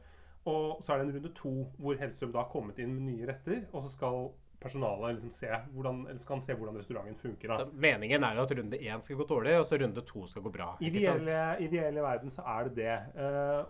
[0.49, 3.27] Og så er det en runde to hvor Hellstrøm da har kommet inn med nye
[3.29, 4.25] retter, og så skal
[4.63, 7.51] personalet liksom se hvordan, eller skal han se hvordan restauranten funker.
[7.51, 7.59] da.
[7.61, 10.45] Så meningen er jo at runde én skal gå dårlig, og så runde to skal
[10.47, 10.73] gå bra.
[10.79, 12.97] I ideelle, verden så er det det.
[13.19, 13.63] Uh,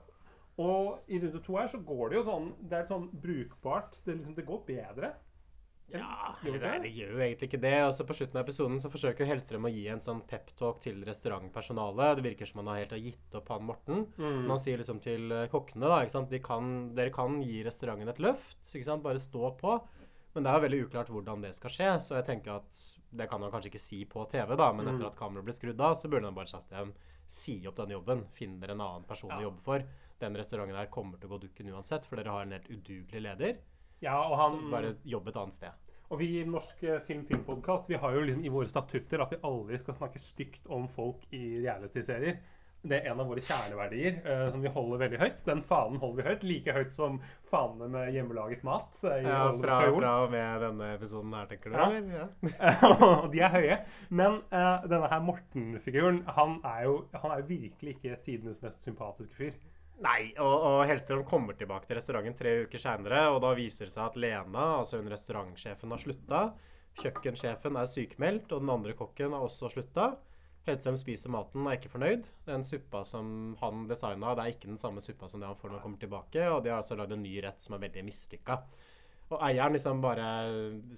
[0.63, 3.97] og i runde to her så går det jo sånn Det er sånn brukbart.
[4.05, 5.15] Det, liksom, det går bedre.
[5.93, 7.75] Ja, det det, gjør jo egentlig ikke det.
[7.85, 11.03] Og så På slutten av episoden så forsøker Hellstrøm å gi en sånn peptalk til
[11.05, 12.17] restaurantpersonalet.
[12.17, 14.05] Det virker som han har helt har gitt opp han Morten.
[14.17, 14.39] Mm.
[14.43, 16.23] Men han sier liksom til eh, kokkene da?
[16.31, 18.73] De kan, dere kan gi restauranten et løft.
[19.03, 19.77] Bare stå på.
[20.33, 21.89] Men det er jo veldig uklart hvordan det skal skje.
[22.01, 24.95] Så jeg tenker at det kan han kanskje ikke si på TV, da, men Mm.
[24.95, 26.93] etter at kameraet ble skrudd av, så burde han bare sagt til dem
[27.29, 28.25] si opp den jobben.
[28.33, 29.83] Finn dere en annen person å jobbe for.
[30.19, 33.21] Den restauranten her kommer til å gå dukken uansett, for dere har en helt udugelig
[33.21, 33.57] leder.
[34.01, 35.71] Ja, og han Så bare jobb et annet sted.
[36.11, 39.31] Og vi i Norsk eh, Film Filmpodkast vi har jo liksom i våre statutter at
[39.31, 42.39] vi aldri skal snakke stygt om folk i reality-serier.
[42.83, 45.37] Det er en av våre kjerneverdier eh, som vi holder veldig høyt.
[45.47, 46.41] Den fanen holder vi høyt.
[46.49, 48.89] Like høyt som fanene med hjemmelaget mat.
[49.07, 51.77] i Ja, fra, fra og med denne episoden her, tenker du?
[51.77, 51.85] Ja.
[51.87, 52.17] eller?
[52.51, 52.89] Ja.
[52.97, 53.77] og de er høye.
[54.11, 58.83] Men eh, denne her Morten-figuren, han, er jo- han er jo virkelig ikke tidenes mest
[58.83, 59.55] sympatiske fyr.
[60.03, 63.93] Nei, og, og Hellstrøm kommer tilbake til restauranten tre uker seinere, og da viser det
[63.95, 66.43] seg at Lena, altså hun restaurantsjefen, har slutta.
[66.99, 70.11] Kjøkkensjefen er sykemeldt, og den andre kokken har også slutta.
[70.67, 72.27] Hellstrøm spiser maten og er ikke fornøyd.
[72.47, 73.27] Den suppa som
[73.59, 76.03] han designa, det er ikke den samme suppa som det han får når han kommer
[76.05, 78.59] tilbake, og de har altså lagd en ny rett som er veldig mislykka.
[79.33, 80.25] Og eieren liksom bare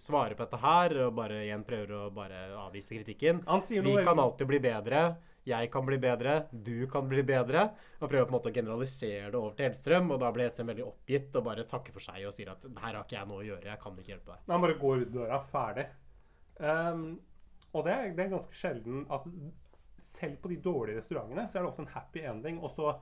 [0.02, 3.42] svarer på dette her, og bare igjen prøver å bare avvise kritikken.
[3.72, 5.06] Vi kan alltid bli bedre.
[5.46, 6.40] Jeg kan bli bedre.
[6.50, 7.68] Du kan bli bedre.
[8.02, 10.10] Og prøver på en måte å generalisere det over til Hellstrøm.
[10.12, 12.98] Og da blir Hellstrøm veldig oppgitt og bare takker for seg og sier at her
[12.98, 13.70] har ikke jeg noe å gjøre.
[13.70, 14.44] Jeg kan ikke hjelpe deg.
[14.50, 15.86] Han bare går ut døra, ferdig.
[16.66, 17.06] Ehm,
[17.76, 19.28] og det det er ganske sjelden at
[20.06, 22.60] selv på de dårlige restaurantene så er det ofte en happy ending.
[22.64, 22.96] Og så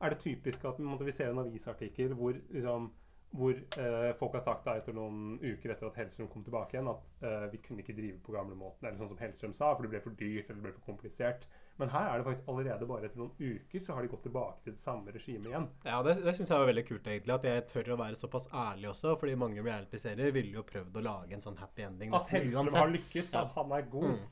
[0.00, 2.90] er det typisk at måtte vi ser en avisartikkel hvor, liksom,
[3.30, 6.90] hvor eh, folk har sagt da etter noen uker etter at Hellstrøm kom tilbake igjen,
[6.90, 9.92] at eh, vi kunne ikke drive på gamlemåten, eller sånn som Hellstrøm sa, for det
[9.94, 11.46] ble for dyrt eller det ble for komplisert.
[11.80, 14.58] Men her er det faktisk allerede bare etter noen uker så har de gått tilbake
[14.66, 15.68] til det samme regimet igjen.
[15.86, 17.34] Ja, det, det syns jeg var veldig kult, egentlig.
[17.38, 19.14] At jeg tør å være såpass ærlig også.
[19.22, 22.12] Fordi mange reality-serier ville jo prøvd å lage en sånn happy ending.
[22.14, 24.12] At Hellstrøm har lykkes, at han er god.
[24.12, 24.28] Mm.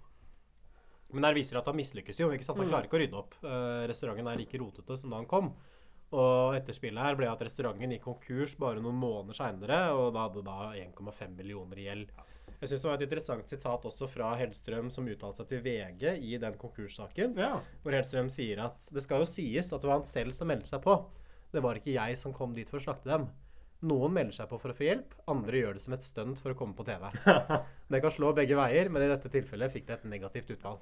[1.17, 2.29] Men her viser det at han mislykkes jo.
[2.37, 2.59] ikke sant?
[2.61, 2.73] Han Mm.
[2.75, 3.35] klarer ikke å rydde opp.
[3.43, 5.55] Uh, restauranten er like rotete som da han kom.
[6.13, 10.45] Og etterspillet her ble at restauranten gikk konkurs bare noen måneder seinere, og da hadde
[10.45, 12.13] da 1,5 millioner i gjeld.
[12.59, 16.05] Jeg syns det var et interessant sitat også fra Hellstrøm, som uttalte seg til VG
[16.27, 17.37] i den konkurssaken.
[17.85, 20.73] Hvor Hellstrøm sier at det skal jo sies at det var han selv som meldte
[20.73, 20.97] seg på.
[21.55, 23.29] Det var ikke jeg som kom dit for å slakte dem.
[23.89, 26.51] Noen melder seg på for å få hjelp, andre gjør det som et stunt for
[26.51, 27.05] å komme på TV.
[27.93, 30.81] Det kan slå begge veier, men i dette tilfellet fikk det et negativt utfall.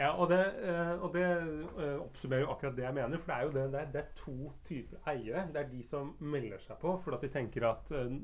[0.00, 3.20] Ja, og det, eh, og det eh, oppsummerer jo akkurat det jeg mener.
[3.20, 5.42] For det er jo det, det, er, det er to typer eiere.
[5.52, 8.14] Det er de som melder seg på fordi at de tenker at eh,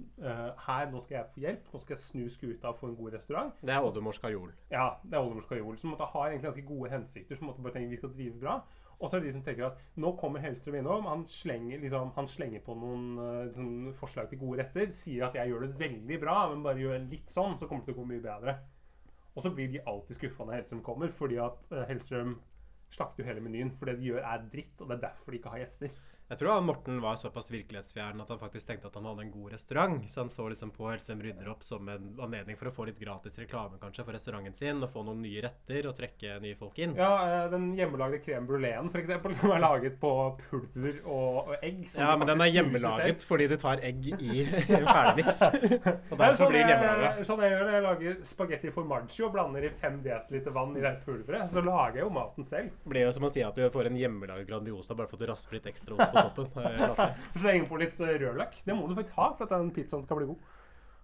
[0.69, 1.69] her, nå skal jeg få hjelp.
[1.73, 3.61] Nå skal jeg snu skuta og få en god restaurant.
[3.61, 4.55] Det er Oldemors Kajol.
[4.73, 5.77] Ja, det er Oldemors Kajol.
[5.83, 7.37] Som måtte ha egentlig ganske gode hensikter.
[7.37, 8.57] Som måtte bare tenker vi skal drive bra.
[8.97, 11.11] Og så er det de som tenker at nå kommer Hellstrøm innom.
[11.11, 14.89] Han slenger, liksom, han slenger på noen eh, sånn forslag til gode retter.
[14.97, 17.93] Sier at jeg gjør det veldig bra, men bare gjør litt sånn, så kommer det
[17.93, 18.57] til å gå mye bedre.
[19.37, 22.39] Og så blir de alltid skuffa når Hellstrøm kommer, fordi at eh, Hellstrøm
[22.95, 23.73] slakter jo hele menyen.
[23.77, 25.93] For det de gjør, er dritt, og det er derfor de ikke har gjester.
[26.27, 29.31] Jeg tror han Morten var såpass virkelighetsfjern at han faktisk tenkte at han hadde en
[29.31, 30.01] god restaurant.
[30.11, 32.99] Så han så liksom på Helsem rydder opp som en anledning for å få litt
[32.99, 36.81] gratis reklame kanskje for restauranten sin, og få noen nye retter og trekke nye folk
[36.83, 36.97] inn.
[36.99, 40.11] Ja, eh, den hjemmelagde crème bruléen, eksempel, som er laget på
[40.41, 41.85] pulver og, og egg.
[41.93, 44.49] som Ja, men den er hjemmelaget fordi du tar egg i
[44.97, 45.45] ferdigmiks.
[45.47, 47.25] Og er derfor sånn blir den jeg, hjemmelaga.
[47.29, 50.83] sånn jeg gjør når jeg lager spagetti formaggio og blander i 5 dl vann i
[50.83, 51.55] det pulveret.
[51.55, 52.75] Så lager jeg jo maten selv.
[52.83, 55.27] Det blir jo som å si at du får en hjemmelaget Grandiosa bare for at
[55.27, 57.17] du rasper litt ekstra ost på toppen.
[57.37, 58.61] Slenge på litt eh, rødløk.
[58.67, 60.53] Det må du faktisk ha for at den pizzaen skal bli god.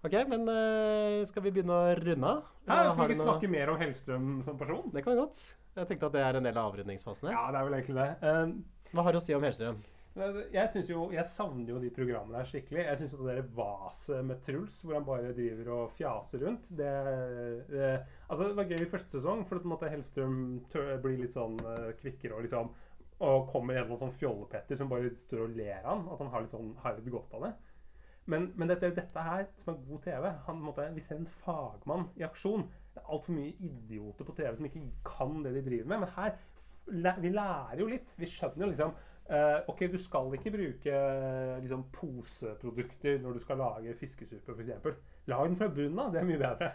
[0.03, 2.47] Ok, men uh, skal vi begynne å runde av?
[2.67, 4.89] Ikke du vi noe- snakke mer om Hellstrøm som person.
[4.91, 5.45] Det kan vi godt.
[5.77, 7.37] Jeg tenkte at det er en del av avrundingsfasen her.
[7.37, 8.09] Ja, det er vel egentlig det.
[8.27, 9.79] Um, Hva har du å si om Hellstrøm?
[10.13, 12.83] Jeg, synes jo, jeg savner jo de programmene her skikkelig.
[12.83, 16.91] Jeg syns at det vaset med Truls, hvor han bare driver og fjaser rundt det,
[17.71, 17.87] det
[18.27, 20.35] Altså, det var gøy i første sesong, for at Hellstrøm
[21.01, 22.69] blir litt sånn eh, kvikkere og liksom
[23.19, 26.07] Og kommer en sånn fjollepetter som bare står og ler av han.
[26.13, 27.53] At han har litt, sånn, har litt godt av det.
[28.31, 32.07] Men, men dette, dette her, som er god TV han, måtte, Vi ser en fagmann
[32.19, 32.65] i aksjon.
[32.93, 36.05] Det er altfor mye idioter på TV som ikke kan det de driver med.
[36.05, 36.37] Men her
[37.23, 38.11] vi lærer jo litt.
[38.19, 43.39] Vi skjønner jo liksom Uh, Ok, du skal ikke bruke eh, liksom, poseprodukter når du
[43.39, 44.97] skal lage fiskesuppe, f.eks.
[45.31, 46.11] Lag den fra bunnen av.
[46.11, 46.73] Det er mye bedre.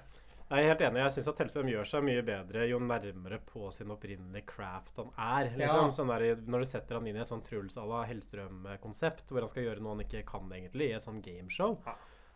[0.49, 1.01] Jeg er helt enig.
[1.03, 5.11] Jeg syns at Hellstrøm gjør seg mye bedre jo nærmere på sin opprinnelige craft han
[5.13, 5.51] er.
[5.53, 5.91] Liksom.
[5.91, 5.97] Ja.
[5.99, 9.45] Sånn der, når du setter han inn i et sånn Truls à la Hellstrøm-konsept, hvor
[9.45, 11.77] han skal gjøre noe han ikke kan egentlig, i et sånn gameshow,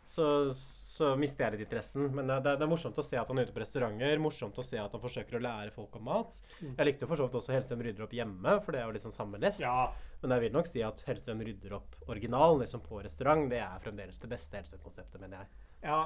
[0.05, 2.11] så, så mister jeg litt interessen.
[2.13, 4.67] Men det, det, er morsomt å se at han er ute på restauranter, morsomt å
[4.67, 6.37] se at han forsøker å lære folk om mat.
[6.61, 6.77] Mm.
[6.77, 9.17] Jeg likte for så vidt også Hellstrøm rydder opp hjemme, for det er jo sånn
[9.17, 9.65] samme lest.
[9.65, 9.89] Ja.
[10.21, 13.49] Men jeg vil nok si at Hellstrøm rydder opp originalen liksom på restaurant.
[13.51, 15.72] Det er fremdeles det beste Hellstrøm-konseptet, mener jeg.
[15.83, 16.05] Ja,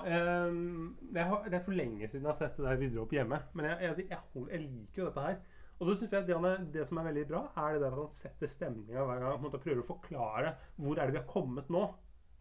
[0.49, 3.13] um, det, er, det er for lenge siden jeg har sett det der rydde opp
[3.13, 3.43] hjemme.
[3.53, 5.39] Men jeg, jeg, jeg, jeg liker jo dette her.
[5.77, 8.01] Og så synes jeg det, er, det som er veldig bra, er det der at
[8.01, 9.43] han setter stemninga hver gang.
[9.43, 11.83] Han prøver å forklare hvor er det vi har kommet nå.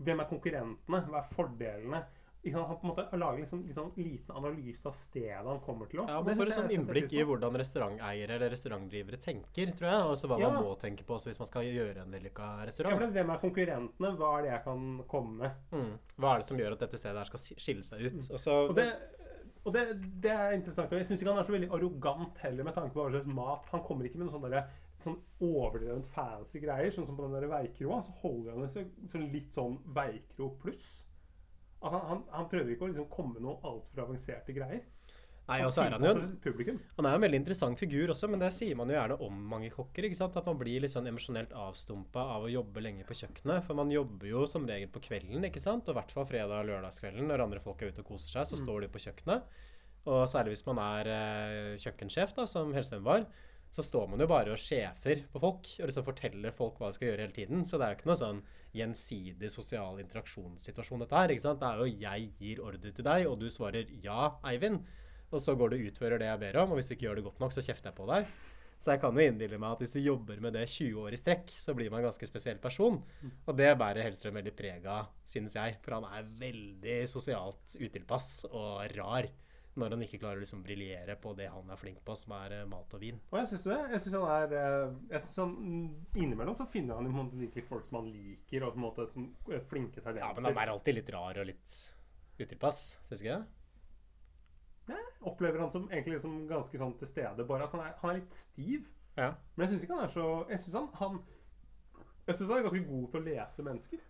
[0.05, 1.01] Hvem er konkurrentene?
[1.09, 2.01] Hva er fordelene?
[2.45, 2.67] Ikke sant?
[2.69, 6.03] Han på en måte lager liksom, liksom liten analyse av stedet han kommer til.
[6.05, 10.03] Ja, Og man får et sånn innblikk i hvordan restauranteiere eller restaurantdrivere tenker, tror jeg.
[10.11, 10.49] Og så hva Ja.
[10.53, 13.01] man må tenke på også hvis man skal gjøre en vellykka Ja, restaurant.
[13.01, 14.13] for Hvem er konkurrentene?
[14.19, 15.51] Hva er det jeg kan komme med?
[15.71, 15.97] Mm.
[16.19, 18.31] Hva er det som gjør at dette stedet her skal skille seg ut?
[18.31, 18.87] Og så, Og det,
[19.65, 20.91] og det, det er interessant.
[20.91, 23.67] Jeg syns ikke han er så veldig arrogant heller med tanke på hva slags mat.
[23.71, 24.69] Han kommer ikke med noen sånne der,
[25.01, 26.91] sånn overdrevent fancy greier.
[26.93, 30.51] Sånn som på den der veikroa, så holder han seg så, så litt sånn veikro
[30.61, 31.03] pluss.
[31.85, 34.83] Han, han, han prøver ikke å liksom komme med noe altfor avanserte greier.
[35.45, 36.09] Nei, og så er han jo.
[36.97, 39.35] Han er jo en veldig interessant figur også, men det sier man jo gjerne om
[39.51, 40.07] mange kokker.
[40.07, 40.37] ikke sant?
[40.41, 43.61] At man blir litt sånn emosjonelt avstumpa av å jobbe lenge på kjøkkenet.
[43.67, 45.85] For man jobber jo som regel på kvelden, ikke sant?
[45.85, 48.49] Og i hvert fall fredag og lørdagskvelden når andre folk er ute og koser seg,
[48.49, 48.63] så Mm.
[48.65, 49.43] står de på kjøkkenet.
[50.07, 53.27] Og særlig hvis man er eh, kjøkkensjef, da, som Helstein var,
[53.75, 56.97] så står man jo bare og sjefer på folk og liksom forteller folk hva de
[56.97, 57.65] skal gjøre hele tiden.
[57.69, 58.41] Så det er jo ikke noe sånn
[58.75, 61.33] gjensidig sosial interaksjonssituasjon, dette her.
[61.33, 61.61] ikke sant?
[61.61, 64.83] Det er jo jeg gir ordre til deg, og du svarer ja, Eivind.
[65.33, 67.19] Og så går du og utfører det jeg ber om, og hvis du ikke gjør
[67.19, 68.27] det godt nok, så kjefter jeg på deg.
[68.85, 71.17] Så jeg kan jo innbille meg at hvis du jobber med det 20 år i
[71.17, 72.99] strekk, så blir man en ganske spesiell person.
[73.47, 75.79] Og det bærer Hellstrøm veldig preg av, synes jeg.
[75.81, 79.31] For han er veldig sosialt utilpass og rar
[79.75, 82.53] når han ikke klarer å liksom briljere på det han er flink på, som er
[82.61, 83.17] eh, mat og vin.
[83.31, 83.79] Og jeg syns det.
[83.91, 87.65] Jeg synes han er eh, jeg synes han, mm, Innimellom så finner han måte virkelig
[87.67, 90.23] folk som han liker, og på en måte som er flinke talenter.
[90.23, 91.77] Ja, men han er alltid litt rar og litt
[92.39, 94.95] utilpass, syns ikke det?
[94.95, 98.11] Jeg opplever han som egentlig som ganske sånn til stede, bare at han er, han
[98.13, 98.87] er litt stiv.
[99.17, 99.31] Ja.
[99.55, 101.13] Men jeg syns ikke han er så Jeg syns han, han
[102.27, 104.01] Jeg synes han er ganske god til å lese mennesker.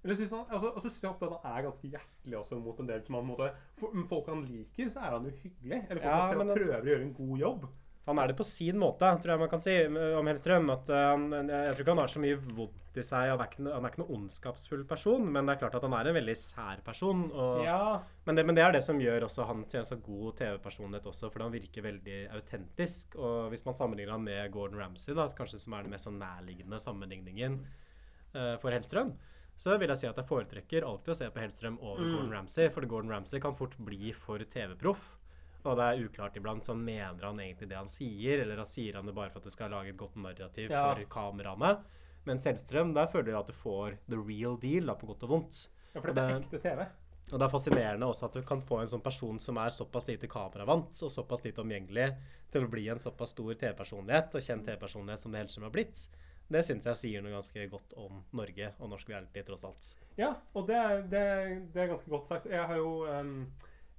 [0.00, 2.56] Eller synes han, altså, og så syns jeg ofte at han er ganske hjertelig også
[2.62, 5.82] mot en del som han måte for, Folk han liker, så er han jo hyggelig.
[5.90, 7.70] Eller folk Ja, han selv han prøver å gjøre en god jobb.
[8.08, 9.74] Han er det på sin måte, tror jeg man kan si
[10.18, 10.70] om Hellstrøm.
[10.72, 13.28] At uh, han, jeg tror ikke han har så mye vondt i seg.
[13.28, 15.94] Han er, ikke, han er ikke noen ondskapsfull person, men det er klart at han
[15.98, 17.26] er en veldig sær person.
[17.28, 18.00] Og, Ja.
[18.26, 21.10] men, det, men det er det som gjør også han til en så god TV-personlighet
[21.12, 23.14] også, fordi han virker veldig autentisk.
[23.20, 26.18] Og hvis man sammenligner han med Gordon Ramsay, da, kanskje som er den mest sånn
[26.18, 27.60] nærliggende sammenligningen
[28.34, 29.12] uh, for Hellstrøm,
[29.60, 32.12] så vil jeg si at jeg foretrekker alltid å se på Hellstrøm over Mm.
[32.14, 35.16] Gordon Ramsay, for Gordon Ramsay kan fort bli for TV-proff.
[35.68, 38.94] Og det er uklart iblant, så mener han egentlig det han sier, eller han sier
[38.96, 40.94] han det bare for at det skal lage et godt narrativ Ja.
[40.94, 41.74] for kameraene.
[42.24, 45.28] Mens Hellstrøm, der føler jeg at du får the real deal, da, på godt og
[45.34, 45.66] vondt.
[45.94, 46.86] Ja, for det er ekte TV.
[47.32, 50.08] og det er fascinerende også at du kan få en sånn person som er såpass
[50.08, 52.16] lite kameravant og såpass lite omgjengelig
[52.50, 56.08] til å bli en såpass stor TV-personlighet og kjent TV-personlighet som det Hellstrøm har blitt.
[56.50, 59.90] Det syns jeg sier noe ganske godt om Norge og norsk reality, tross alt.
[60.18, 60.80] Ja, og det
[61.12, 61.24] det,
[61.74, 62.48] det er ganske godt sagt.
[62.50, 63.36] Jeg har jo um,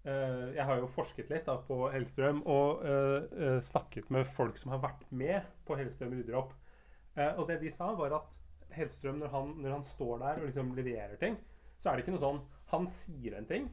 [0.04, 4.60] uh, jeg har jo forsket litt da, på Hellstrøm og uh, uh, snakket med folk
[4.60, 6.58] som har vært med på Hellstrøm rydder opp.
[7.12, 8.38] Og det de sa, var at
[8.72, 11.34] Hellstrøm, når han, når han står der og liksom leverer ting,
[11.76, 12.38] så er det ikke noe sånn
[12.72, 13.66] Han sier en ting,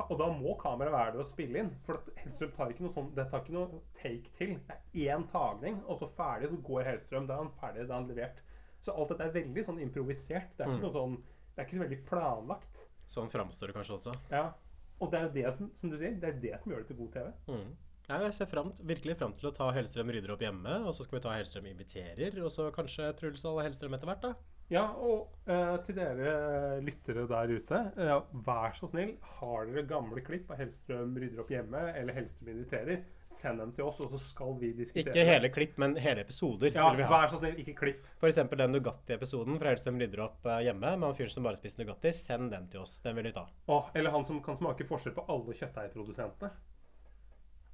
[0.00, 1.70] og da må kameraet være der og spille inn.
[1.84, 4.54] For Hellstrøm tar ikke noe sånn Det tar ikke noe take til.
[4.68, 7.26] Det er én tagning, og så ferdig, så går Hellstrøm.
[7.26, 8.40] Da er han ferdig, da er han levert.
[8.82, 10.56] Så alt dette er veldig sånn improvisert.
[10.56, 10.82] Det er ikke Mm.
[10.82, 11.16] noe sånn
[11.54, 12.86] Det er ikke så veldig planlagt.
[13.08, 14.14] Sånn framstår det kanskje også.
[14.30, 14.52] Ja.
[15.00, 16.86] Og det er jo det som, som du sier, det er det som gjør det
[16.86, 17.32] til god TV.
[17.48, 17.76] Mm.
[18.08, 21.04] Ja, jeg ser frem, virkelig fram til å ta Hellstrøm rydder opp hjemme, og så
[21.04, 24.32] skal vi ta Hellstrøm inviterer, og så kanskje Truls og Hellstrøm etter hvert, da.
[24.70, 28.12] Ja, og eh, til dere lyttere der ute, eh,
[28.46, 33.02] vær så snill, har dere gamle klipp av Hellstrøm rydder opp hjemme, eller Hellstrøm inviterer,
[33.28, 35.12] send dem til oss, og så skal vi diskutere.
[35.12, 36.72] Ikke hele klipp, men hele episoder.
[36.72, 38.06] Ja, vær så snill, ikke klipp.
[38.24, 41.82] Eksempel den Nugatti-episoden fra Hellstrøm rydder opp eh, hjemme, med han fyren som bare spiser
[41.82, 42.14] Nugatti.
[42.16, 43.00] Send den til oss.
[43.04, 43.44] Den vil vi ta.
[43.72, 46.52] Åh, eller han som kan smake forskjell på alle kjøttdeigprodusentene.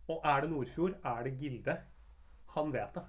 [0.09, 1.79] Og er det Nordfjord, er det Gilde.
[2.59, 3.03] Han vet det.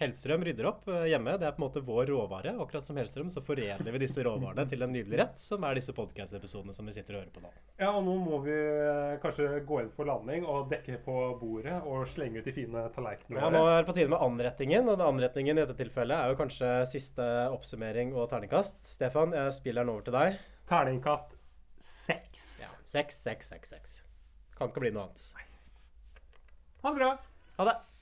[0.00, 1.34] Hellstrøm rydder opp eh, hjemme.
[1.40, 2.54] Det er på en måte vår råvare.
[2.60, 5.92] Akkurat som Hellstrøm så foredler vi disse råvarene til en nydelig rett, som er disse
[5.96, 7.50] podkast-episodene som vi sitter og hører på nå.
[7.80, 11.80] Ja, og nå må vi eh, kanskje gå inn for landing og dekke på bordet
[11.82, 14.96] og slenge ut de fine tallerkenene Ja, nå er det på tide med anretningen, og
[15.00, 18.80] den anretningen i dette tilfellet er jo kanskje siste oppsummering og terningkast.
[18.94, 20.40] Stefan, jeg spiller den over til deg.
[20.70, 21.36] Terningkast
[21.80, 22.48] seks.
[22.62, 24.00] Ja, seks, seks, seks, seks.
[24.56, 25.30] Kan ikke bli noe annet.
[26.80, 27.14] Ha det bra.
[27.58, 27.78] Ha det.